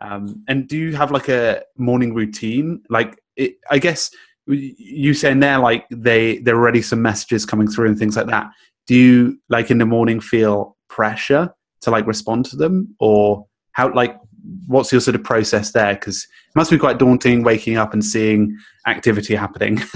Um, 0.00 0.44
and 0.48 0.68
do 0.68 0.76
you 0.76 0.94
have 0.94 1.10
like 1.10 1.28
a 1.28 1.62
morning 1.76 2.14
routine? 2.14 2.82
Like, 2.90 3.18
it, 3.36 3.56
I 3.70 3.78
guess 3.78 4.10
you 4.46 5.14
saying 5.14 5.40
there, 5.40 5.58
like 5.58 5.86
they 5.90 6.38
there 6.38 6.54
are 6.54 6.60
already 6.60 6.82
some 6.82 7.02
messages 7.02 7.44
coming 7.44 7.68
through 7.68 7.88
and 7.88 7.98
things 7.98 8.16
like 8.16 8.26
that. 8.26 8.50
Do 8.86 8.94
you 8.94 9.40
like 9.48 9.70
in 9.70 9.78
the 9.78 9.86
morning 9.86 10.20
feel 10.20 10.76
pressure 10.88 11.52
to 11.80 11.90
like 11.90 12.06
respond 12.06 12.44
to 12.46 12.56
them, 12.56 12.94
or 13.00 13.46
how 13.72 13.92
like 13.92 14.16
what's 14.66 14.92
your 14.92 15.00
sort 15.00 15.14
of 15.14 15.24
process 15.24 15.72
there? 15.72 15.94
Because 15.94 16.24
it 16.24 16.56
must 16.56 16.70
be 16.70 16.78
quite 16.78 16.98
daunting 16.98 17.42
waking 17.42 17.76
up 17.76 17.92
and 17.92 18.04
seeing 18.04 18.56
activity 18.86 19.34
happening. 19.34 19.82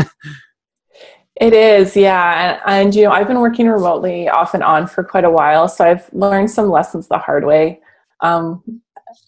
It 1.40 1.54
is, 1.54 1.96
yeah. 1.96 2.60
And, 2.66 2.86
and, 2.86 2.94
you 2.94 3.04
know, 3.04 3.12
I've 3.12 3.26
been 3.26 3.40
working 3.40 3.66
remotely 3.66 4.28
off 4.28 4.52
and 4.52 4.62
on 4.62 4.86
for 4.86 5.02
quite 5.02 5.24
a 5.24 5.30
while, 5.30 5.68
so 5.68 5.86
I've 5.86 6.06
learned 6.12 6.50
some 6.50 6.68
lessons 6.68 7.08
the 7.08 7.16
hard 7.16 7.46
way. 7.46 7.80
Um, 8.20 8.62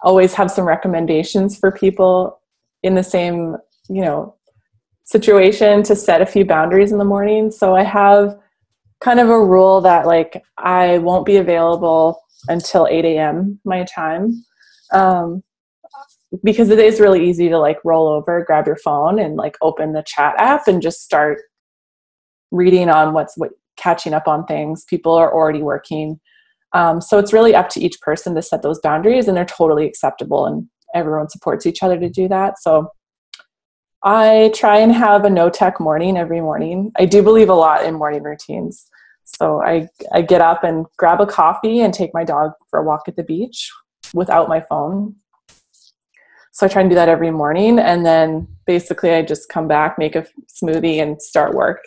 always 0.03 0.35
have 0.35 0.51
some 0.51 0.67
recommendations 0.67 1.59
for 1.59 1.73
people 1.73 2.39
in 2.83 2.97
the 2.97 3.03
same, 3.03 3.57
you 3.89 4.03
know, 4.03 4.35
situation 5.05 5.83
to 5.85 5.97
set 5.97 6.21
a 6.21 6.27
few 6.27 6.45
boundaries 6.45 6.93
in 6.93 6.99
the 6.99 7.05
morning. 7.05 7.51
So 7.51 7.75
I 7.75 7.83
have 7.83 8.39
kind 9.01 9.19
of 9.19 9.31
a 9.31 9.45
rule 9.45 9.81
that 9.81 10.07
like 10.07 10.45
I 10.59 10.99
won't 10.99 11.25
be 11.25 11.39
available 11.39 12.21
until 12.49 12.87
8 12.87 13.05
a.m. 13.07 13.59
my 13.65 13.85
time. 13.85 14.45
Um, 14.93 15.43
because 16.43 16.71
it 16.71 16.79
is 16.79 17.01
really 17.01 17.29
easy 17.29 17.49
to 17.51 17.59
like 17.59 17.79
roll 17.85 18.09
over, 18.09 18.43
grab 18.47 18.67
your 18.67 18.77
phone 18.77 19.19
and 19.19 19.37
like 19.37 19.57
open 19.61 19.93
the 19.93 20.03
chat 20.07 20.35
app 20.39 20.67
and 20.67 20.81
just 20.81 21.03
start 21.03 21.43
reading 22.51 22.89
on 22.89 23.13
what's 23.13 23.37
what 23.37 23.51
catching 23.77 24.15
up 24.15 24.27
on 24.27 24.47
things. 24.47 24.85
People 24.85 25.13
are 25.13 25.33
already 25.33 25.63
working 25.63 26.21
um, 26.73 27.01
so 27.01 27.19
it's 27.19 27.33
really 27.33 27.55
up 27.55 27.69
to 27.71 27.81
each 27.81 28.01
person 28.01 28.35
to 28.35 28.43
set 28.43 28.63
those 28.63 28.81
boundaries, 28.81 29.29
and 29.29 29.37
they're 29.37 29.45
totally 29.45 29.87
acceptable, 29.87 30.47
and 30.47 30.69
everyone 30.95 31.29
supports 31.29 31.67
each 31.67 31.83
other 31.83 31.99
to 31.99 32.09
do 32.09 32.29
that. 32.29 32.59
So 32.61 32.91
I 34.03 34.53
try 34.55 34.79
and 34.79 34.93
have 34.93 35.25
a 35.25 35.31
no 35.31 35.51
tech 35.51 35.81
morning 35.81 36.17
every 36.17 36.41
morning. 36.41 36.93
I 36.97 37.05
do 37.05 37.23
believe 37.23 37.49
a 37.49 37.55
lot 37.55 37.85
in 37.85 37.95
morning 37.95 38.23
routines. 38.23 38.87
So 39.25 39.63
I, 39.63 39.89
I 40.13 40.23
get 40.23 40.41
up 40.41 40.65
and 40.65 40.87
grab 40.99 41.21
a 41.21 41.27
coffee 41.27 41.81
and 41.81 41.95
take 41.95 42.13
my 42.13 42.25
dog 42.25 42.53
for 42.69 42.81
a 42.81 42.83
walk 42.83 43.03
at 43.07 43.17
the 43.17 43.23
beach 43.23 43.71
without 44.15 44.49
my 44.49 44.61
phone. 44.61 45.17
So 46.53 46.67
I 46.67 46.69
try 46.69 46.83
and 46.83 46.91
do 46.91 46.97
that 46.97 47.09
every 47.09 47.31
morning. 47.31 47.79
And 47.79 48.05
then 48.05 48.47
basically 48.67 49.11
I 49.11 49.23
just 49.23 49.49
come 49.49 49.69
back, 49.69 49.99
make 49.99 50.15
a 50.15 50.27
smoothie, 50.49 51.03
and 51.03 51.21
start 51.21 51.55
work 51.55 51.83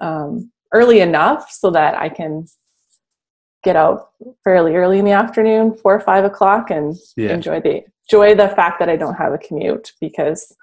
um, 0.00 0.50
early 0.72 1.00
enough 1.00 1.50
so 1.50 1.70
that 1.70 1.96
I 1.96 2.08
can 2.08 2.46
get 3.64 3.74
out 3.76 4.10
fairly 4.44 4.76
early 4.76 4.98
in 5.00 5.04
the 5.04 5.10
afternoon, 5.10 5.74
four 5.74 5.94
or 5.94 6.00
five 6.00 6.24
o'clock, 6.24 6.70
and 6.70 6.96
yeah. 7.16 7.32
enjoy 7.32 7.60
the 7.60 7.82
enjoy 8.08 8.34
the 8.36 8.48
fact 8.50 8.78
that 8.78 8.88
I 8.88 8.96
don't 8.96 9.14
have 9.14 9.32
a 9.32 9.38
commute 9.38 9.92
because 10.00 10.54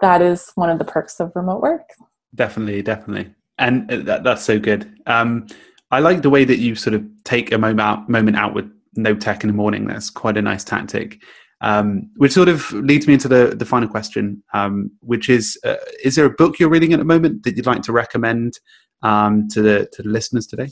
that 0.00 0.22
is 0.22 0.50
one 0.54 0.70
of 0.70 0.78
the 0.78 0.86
perks 0.86 1.20
of 1.20 1.32
remote 1.34 1.60
work. 1.60 1.90
Definitely, 2.34 2.80
definitely, 2.80 3.34
and 3.58 3.90
uh, 3.92 3.96
that, 4.04 4.24
that's 4.24 4.42
so 4.42 4.58
good. 4.58 4.90
Um, 5.06 5.46
I 5.90 6.00
like 6.00 6.22
the 6.22 6.30
way 6.30 6.44
that 6.44 6.58
you 6.58 6.74
sort 6.74 6.94
of 6.94 7.04
take 7.24 7.52
a 7.52 7.58
moment 7.58 7.80
out, 7.80 8.08
moment 8.08 8.36
out 8.36 8.54
with 8.54 8.70
no 8.98 9.14
tech 9.14 9.42
in 9.42 9.48
the 9.48 9.54
morning. 9.54 9.86
That's 9.86 10.10
quite 10.10 10.36
a 10.36 10.42
nice 10.42 10.64
tactic. 10.64 11.22
Um, 11.60 12.10
which 12.16 12.32
sort 12.32 12.48
of 12.48 12.70
leads 12.72 13.08
me 13.08 13.14
into 13.14 13.26
the, 13.26 13.54
the 13.56 13.64
final 13.64 13.88
question, 13.88 14.42
um, 14.54 14.90
which 15.00 15.28
is: 15.28 15.58
uh, 15.64 15.76
Is 16.04 16.14
there 16.14 16.26
a 16.26 16.30
book 16.30 16.58
you're 16.58 16.68
reading 16.68 16.92
at 16.92 16.98
the 16.98 17.04
moment 17.04 17.42
that 17.44 17.56
you'd 17.56 17.66
like 17.66 17.82
to 17.82 17.92
recommend 17.92 18.58
um, 19.02 19.48
to 19.48 19.62
the 19.62 19.88
to 19.92 20.02
the 20.02 20.08
listeners 20.08 20.46
today? 20.46 20.68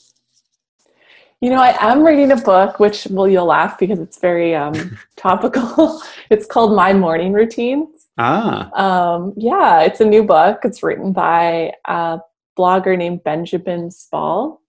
You 1.40 1.50
know, 1.50 1.60
I 1.60 1.76
am 1.80 2.02
reading 2.02 2.32
a 2.32 2.36
book, 2.36 2.80
which 2.80 3.06
well, 3.10 3.28
you'll 3.28 3.46
laugh 3.46 3.78
because 3.78 3.98
it's 3.98 4.18
very 4.18 4.54
um, 4.54 4.98
topical. 5.16 6.00
it's 6.30 6.46
called 6.46 6.74
My 6.74 6.92
Morning 6.92 7.32
Routine. 7.32 7.88
Ah. 8.18 8.70
Um, 8.72 9.34
yeah, 9.36 9.82
it's 9.82 10.00
a 10.00 10.04
new 10.04 10.22
book. 10.22 10.60
It's 10.64 10.82
written 10.82 11.12
by 11.12 11.72
a 11.84 12.20
blogger 12.58 12.96
named 12.96 13.22
Benjamin 13.22 13.90
Spall. 13.90 14.62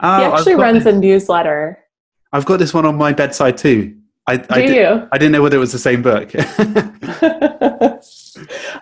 Oh, 0.00 0.18
he 0.18 0.24
actually 0.24 0.54
runs 0.54 0.86
a 0.86 0.92
newsletter. 0.92 1.84
I've 2.32 2.44
got 2.44 2.58
this 2.58 2.74
one 2.74 2.86
on 2.86 2.96
my 2.96 3.12
bedside 3.12 3.58
too. 3.58 3.96
I, 4.26 4.36
Do 4.36 4.46
I, 4.50 4.60
did, 4.60 4.76
you? 4.76 5.08
I 5.10 5.18
didn't 5.18 5.32
know 5.32 5.42
whether 5.42 5.56
it 5.56 5.60
was 5.60 5.72
the 5.72 5.78
same 5.78 6.02
book. 6.02 6.30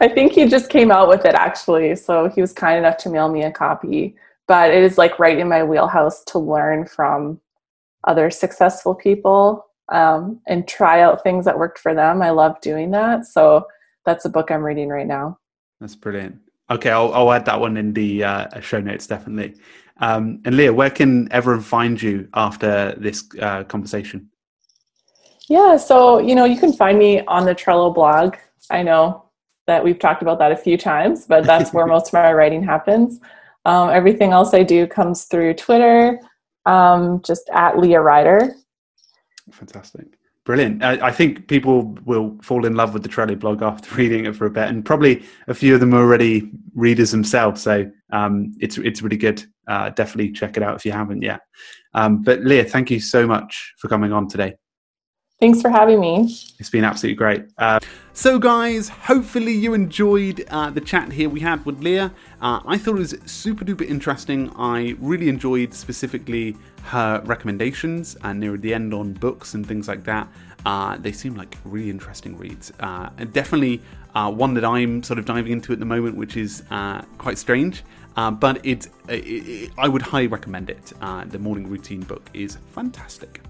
I 0.00 0.08
think 0.08 0.32
he 0.32 0.48
just 0.48 0.68
came 0.70 0.90
out 0.90 1.08
with 1.08 1.24
it 1.24 1.34
actually. 1.34 1.94
So 1.94 2.28
he 2.28 2.40
was 2.40 2.52
kind 2.52 2.78
enough 2.78 2.96
to 2.98 3.08
mail 3.08 3.28
me 3.28 3.44
a 3.44 3.52
copy 3.52 4.16
but 4.46 4.70
it 4.70 4.82
is 4.82 4.98
like 4.98 5.18
right 5.18 5.38
in 5.38 5.48
my 5.48 5.62
wheelhouse 5.64 6.22
to 6.24 6.38
learn 6.38 6.86
from 6.86 7.40
other 8.04 8.30
successful 8.30 8.94
people 8.94 9.66
um, 9.88 10.40
and 10.46 10.66
try 10.68 11.00
out 11.00 11.22
things 11.22 11.44
that 11.44 11.58
worked 11.58 11.78
for 11.78 11.94
them. 11.94 12.22
I 12.22 12.30
love 12.30 12.60
doing 12.60 12.90
that. 12.92 13.26
So 13.26 13.66
that's 14.04 14.24
a 14.24 14.28
book 14.28 14.50
I'm 14.50 14.62
reading 14.62 14.88
right 14.88 15.06
now. 15.06 15.38
That's 15.80 15.96
brilliant. 15.96 16.38
Okay, 16.70 16.90
I'll, 16.90 17.12
I'll 17.12 17.32
add 17.32 17.44
that 17.46 17.60
one 17.60 17.76
in 17.76 17.92
the 17.92 18.24
uh, 18.24 18.60
show 18.60 18.80
notes 18.80 19.06
definitely. 19.06 19.60
Um, 19.98 20.40
and 20.44 20.56
Leah, 20.56 20.72
where 20.72 20.90
can 20.90 21.30
everyone 21.32 21.62
find 21.62 22.00
you 22.00 22.28
after 22.34 22.94
this 22.98 23.24
uh, 23.40 23.64
conversation? 23.64 24.30
Yeah, 25.48 25.76
so 25.76 26.18
you 26.18 26.34
know 26.34 26.44
you 26.44 26.58
can 26.58 26.72
find 26.72 26.98
me 26.98 27.24
on 27.26 27.44
the 27.44 27.54
Trello 27.54 27.94
blog. 27.94 28.36
I 28.70 28.82
know 28.82 29.26
that 29.66 29.82
we've 29.82 29.98
talked 29.98 30.22
about 30.22 30.38
that 30.38 30.52
a 30.52 30.56
few 30.56 30.76
times, 30.76 31.26
but 31.26 31.44
that's 31.44 31.72
where 31.72 31.86
most 31.94 32.08
of 32.08 32.12
my 32.14 32.32
writing 32.32 32.62
happens. 32.62 33.20
Um, 33.64 33.90
everything 33.90 34.32
else 34.32 34.54
I 34.54 34.62
do 34.62 34.86
comes 34.86 35.24
through 35.24 35.54
Twitter, 35.54 36.20
um, 36.66 37.22
just 37.22 37.48
at 37.52 37.78
Leah 37.78 38.00
Ryder. 38.00 38.54
Fantastic. 39.50 40.15
Brilliant. 40.46 40.84
I, 40.84 41.08
I, 41.08 41.10
think 41.10 41.48
people 41.48 41.98
will 42.04 42.38
fall 42.40 42.66
in 42.66 42.76
love 42.76 42.94
with 42.94 43.02
the 43.02 43.08
Trello 43.08 43.36
blog 43.36 43.62
after 43.62 43.92
reading 43.96 44.26
it 44.26 44.36
for 44.36 44.46
a 44.46 44.50
bit, 44.50 44.68
and 44.68 44.84
probably 44.84 45.24
a 45.48 45.54
few 45.54 45.74
of 45.74 45.80
them 45.80 45.92
are 45.92 45.98
already 45.98 46.52
readers 46.76 47.10
themselves. 47.10 47.60
So 47.60 47.90
um, 48.12 48.54
it's 48.60 48.78
it's 48.78 49.02
really 49.02 49.16
good. 49.16 49.44
Uh, 49.66 49.90
definitely 49.90 50.30
check 50.30 50.56
it 50.56 50.62
out 50.62 50.76
if 50.76 50.84
you 50.86 50.92
haven't 50.92 51.22
yet. 51.22 51.40
Um, 51.94 52.22
but 52.22 52.42
Leah, 52.42 52.64
thank 52.64 52.92
you 52.92 53.00
so 53.00 53.26
much 53.26 53.74
for 53.78 53.88
coming 53.88 54.12
on 54.12 54.28
today. 54.28 54.54
Thanks 55.38 55.60
for 55.60 55.68
having 55.68 56.00
me. 56.00 56.34
It's 56.58 56.70
been 56.70 56.84
absolutely 56.84 57.16
great. 57.16 57.44
Uh, 57.58 57.78
so, 58.14 58.38
guys, 58.38 58.88
hopefully 58.88 59.52
you 59.52 59.74
enjoyed 59.74 60.46
uh, 60.48 60.70
the 60.70 60.80
chat 60.80 61.12
here 61.12 61.28
we 61.28 61.40
had 61.40 61.62
with 61.66 61.82
Leah. 61.82 62.10
Uh, 62.40 62.60
I 62.64 62.78
thought 62.78 62.96
it 62.96 63.00
was 63.00 63.18
super 63.26 63.62
duper 63.62 63.86
interesting. 63.86 64.50
I 64.56 64.96
really 64.98 65.28
enjoyed 65.28 65.74
specifically 65.74 66.56
her 66.84 67.20
recommendations 67.26 68.16
and 68.22 68.40
near 68.40 68.56
the 68.56 68.72
end 68.72 68.94
on 68.94 69.12
books 69.12 69.52
and 69.52 69.66
things 69.66 69.88
like 69.88 70.04
that. 70.04 70.26
Uh, 70.64 70.96
they 70.96 71.12
seem 71.12 71.34
like 71.34 71.58
really 71.64 71.90
interesting 71.90 72.38
reads. 72.38 72.72
Uh, 72.80 73.10
and 73.18 73.30
definitely 73.34 73.82
uh, 74.16 74.30
one 74.30 74.54
that 74.54 74.64
I'm 74.64 75.04
sort 75.04 75.20
of 75.20 75.24
diving 75.24 75.52
into 75.52 75.72
at 75.72 75.78
the 75.78 75.84
moment, 75.84 76.16
which 76.16 76.36
is 76.36 76.64
quite 77.18 77.38
strange. 77.38 77.84
Uh, 78.16 78.30
but 78.30 78.64
it's, 78.64 78.86
it, 79.08 79.24
it, 79.26 79.72
I 79.76 79.88
would 79.88 80.02
highly 80.02 80.26
recommend 80.26 80.70
it. 80.70 80.92
Uh, 81.00 81.24
the 81.26 81.38
morning 81.38 81.68
routine 81.68 82.00
book 82.00 82.30
is 82.32 82.56
fantastic. 82.72 83.42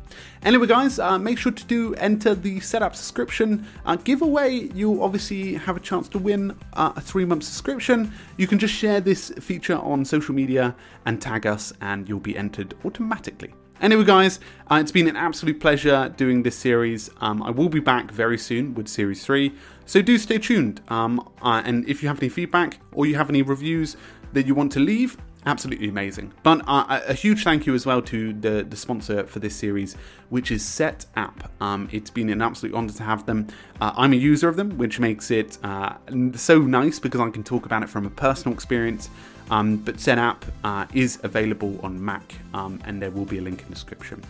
Anyway, 0.42 0.66
guys, 0.66 0.98
uh, 0.98 1.18
make 1.18 1.38
sure 1.38 1.52
to 1.52 1.64
do 1.64 1.94
enter 1.94 2.34
the 2.34 2.58
Setapp 2.58 2.94
subscription 2.96 3.66
uh, 3.84 3.96
giveaway. 3.96 4.68
You 4.74 5.02
obviously 5.02 5.54
have 5.54 5.76
a 5.76 5.80
chance 5.80 6.08
to 6.08 6.18
win 6.18 6.56
uh, 6.72 6.92
a 6.96 7.00
three 7.00 7.24
month 7.24 7.44
subscription. 7.44 8.12
You 8.38 8.46
can 8.46 8.58
just 8.58 8.74
share 8.74 9.00
this 9.00 9.30
feature 9.40 9.76
on 9.76 10.04
social 10.04 10.34
media 10.34 10.74
and 11.04 11.22
tag 11.22 11.46
us, 11.46 11.72
and 11.80 12.08
you'll 12.08 12.18
be 12.18 12.36
entered 12.36 12.74
automatically. 12.84 13.52
Anyway, 13.80 14.04
guys, 14.04 14.40
uh, 14.70 14.76
it's 14.76 14.90
been 14.90 15.06
an 15.06 15.16
absolute 15.16 15.60
pleasure 15.60 16.12
doing 16.16 16.42
this 16.42 16.56
series. 16.56 17.10
Um, 17.20 17.42
I 17.42 17.50
will 17.50 17.68
be 17.68 17.80
back 17.80 18.10
very 18.10 18.38
soon 18.38 18.74
with 18.74 18.88
Series 18.88 19.22
3, 19.24 19.52
so 19.84 20.00
do 20.00 20.16
stay 20.16 20.38
tuned. 20.38 20.80
Um, 20.88 21.20
uh, 21.42 21.60
and 21.62 21.86
if 21.86 22.02
you 22.02 22.08
have 22.08 22.18
any 22.18 22.30
feedback 22.30 22.80
or 22.92 23.04
you 23.04 23.16
have 23.16 23.28
any 23.28 23.42
reviews, 23.42 23.96
that 24.32 24.46
you 24.46 24.54
want 24.54 24.72
to 24.72 24.80
leave, 24.80 25.16
absolutely 25.46 25.88
amazing. 25.88 26.32
But 26.42 26.62
uh, 26.66 27.00
a 27.06 27.14
huge 27.14 27.44
thank 27.44 27.66
you 27.66 27.74
as 27.74 27.86
well 27.86 28.02
to 28.02 28.32
the, 28.32 28.66
the 28.68 28.76
sponsor 28.76 29.26
for 29.26 29.38
this 29.38 29.54
series, 29.54 29.96
which 30.30 30.50
is 30.50 30.64
Set 30.64 31.06
App. 31.16 31.50
Um, 31.62 31.88
it's 31.92 32.10
been 32.10 32.28
an 32.30 32.42
absolute 32.42 32.74
honor 32.74 32.92
to 32.92 33.02
have 33.02 33.24
them. 33.26 33.46
Uh, 33.80 33.92
I'm 33.96 34.12
a 34.12 34.16
user 34.16 34.48
of 34.48 34.56
them, 34.56 34.76
which 34.76 34.98
makes 35.00 35.30
it 35.30 35.58
uh, 35.62 35.94
so 36.34 36.58
nice 36.58 36.98
because 36.98 37.20
I 37.20 37.30
can 37.30 37.44
talk 37.44 37.66
about 37.66 37.82
it 37.82 37.88
from 37.88 38.06
a 38.06 38.10
personal 38.10 38.54
experience. 38.54 39.08
Um, 39.50 39.76
but 39.76 39.96
Setapp 39.96 40.42
uh, 40.64 40.86
is 40.92 41.20
available 41.22 41.78
on 41.82 42.04
Mac, 42.04 42.34
um, 42.52 42.80
and 42.84 43.00
there 43.00 43.10
will 43.10 43.24
be 43.24 43.38
a 43.38 43.40
link 43.40 43.62
in 43.62 43.68
the 43.68 43.74
description. 43.74 44.22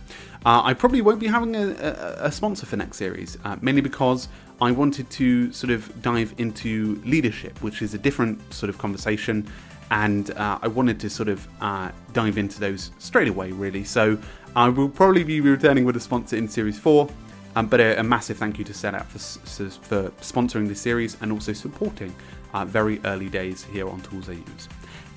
Uh, 0.45 0.61
I 0.63 0.73
probably 0.73 1.01
won't 1.01 1.19
be 1.19 1.27
having 1.27 1.55
a, 1.55 1.69
a, 1.69 2.27
a 2.27 2.31
sponsor 2.31 2.65
for 2.65 2.77
next 2.77 2.97
series, 2.97 3.37
uh, 3.43 3.57
mainly 3.61 3.81
because 3.81 4.27
I 4.61 4.71
wanted 4.71 5.09
to 5.11 5.51
sort 5.51 5.71
of 5.71 6.01
dive 6.01 6.33
into 6.37 7.01
leadership, 7.05 7.61
which 7.61 7.81
is 7.81 7.93
a 7.93 7.97
different 7.97 8.53
sort 8.53 8.69
of 8.69 8.77
conversation 8.77 9.47
and 9.89 10.31
uh, 10.31 10.59
I 10.61 10.67
wanted 10.67 10.99
to 11.01 11.09
sort 11.09 11.29
of 11.29 11.47
uh, 11.61 11.91
dive 12.13 12.37
into 12.37 12.59
those 12.59 12.91
straight 12.99 13.27
away, 13.27 13.51
really. 13.51 13.83
So 13.83 14.17
I 14.55 14.69
will 14.69 14.89
probably 14.89 15.23
be 15.23 15.39
returning 15.39 15.85
with 15.85 15.95
a 15.95 15.99
sponsor 15.99 16.35
in 16.35 16.47
Series 16.47 16.77
4, 16.77 17.07
um, 17.55 17.67
but 17.67 17.79
a, 17.79 17.99
a, 17.99 18.03
massive 18.03 18.37
thank 18.37 18.57
you 18.59 18.65
to 18.65 18.73
Setapp 18.73 19.05
for, 19.05 19.19
for 19.69 20.09
sponsoring 20.21 20.67
this 20.67 20.81
series 20.81 21.17
and 21.21 21.31
also 21.31 21.53
supporting 21.53 22.13
uh, 22.53 22.65
very 22.65 22.99
early 23.05 23.29
days 23.29 23.63
here 23.63 23.87
on 23.87 24.01
Tools 24.01 24.29
I 24.29 24.33
Use. 24.33 24.67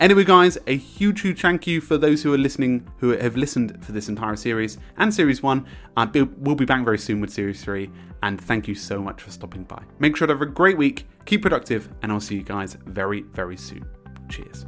Anyway, 0.01 0.25
guys, 0.25 0.57
a 0.67 0.79
huge, 0.79 1.21
huge 1.21 1.43
thank 1.43 1.67
you 1.67 1.79
for 1.79 1.99
those 1.99 2.23
who 2.23 2.33
are 2.33 2.39
listening, 2.39 2.91
who 3.01 3.11
have 3.11 3.37
listened 3.37 3.85
for 3.85 3.93
this 3.93 4.09
entire 4.09 4.35
series 4.35 4.79
and 4.97 5.13
Series 5.13 5.43
1. 5.43 5.67
Uh, 5.95 6.07
we'll 6.39 6.55
be 6.55 6.65
back 6.65 6.83
very 6.87 6.97
soon 6.97 7.21
with 7.21 7.31
Series 7.31 7.63
3, 7.63 7.91
and 8.23 8.41
thank 8.41 8.67
you 8.67 8.75
so 8.75 9.03
much 9.03 9.21
for 9.21 9.31
stopping 9.31 9.65
by. 9.65 9.83
Make 9.99 10.17
sure 10.17 10.27
to 10.27 10.33
have 10.33 10.41
a 10.41 10.47
great 10.47 10.79
week, 10.79 11.07
keep 11.27 11.43
productive, 11.43 11.91
and 12.01 12.11
I'll 12.11 12.19
see 12.19 12.37
you 12.37 12.43
guys 12.43 12.79
very, 12.87 13.25
very 13.35 13.59
soon. 13.59 13.85
Cheers. 14.31 14.65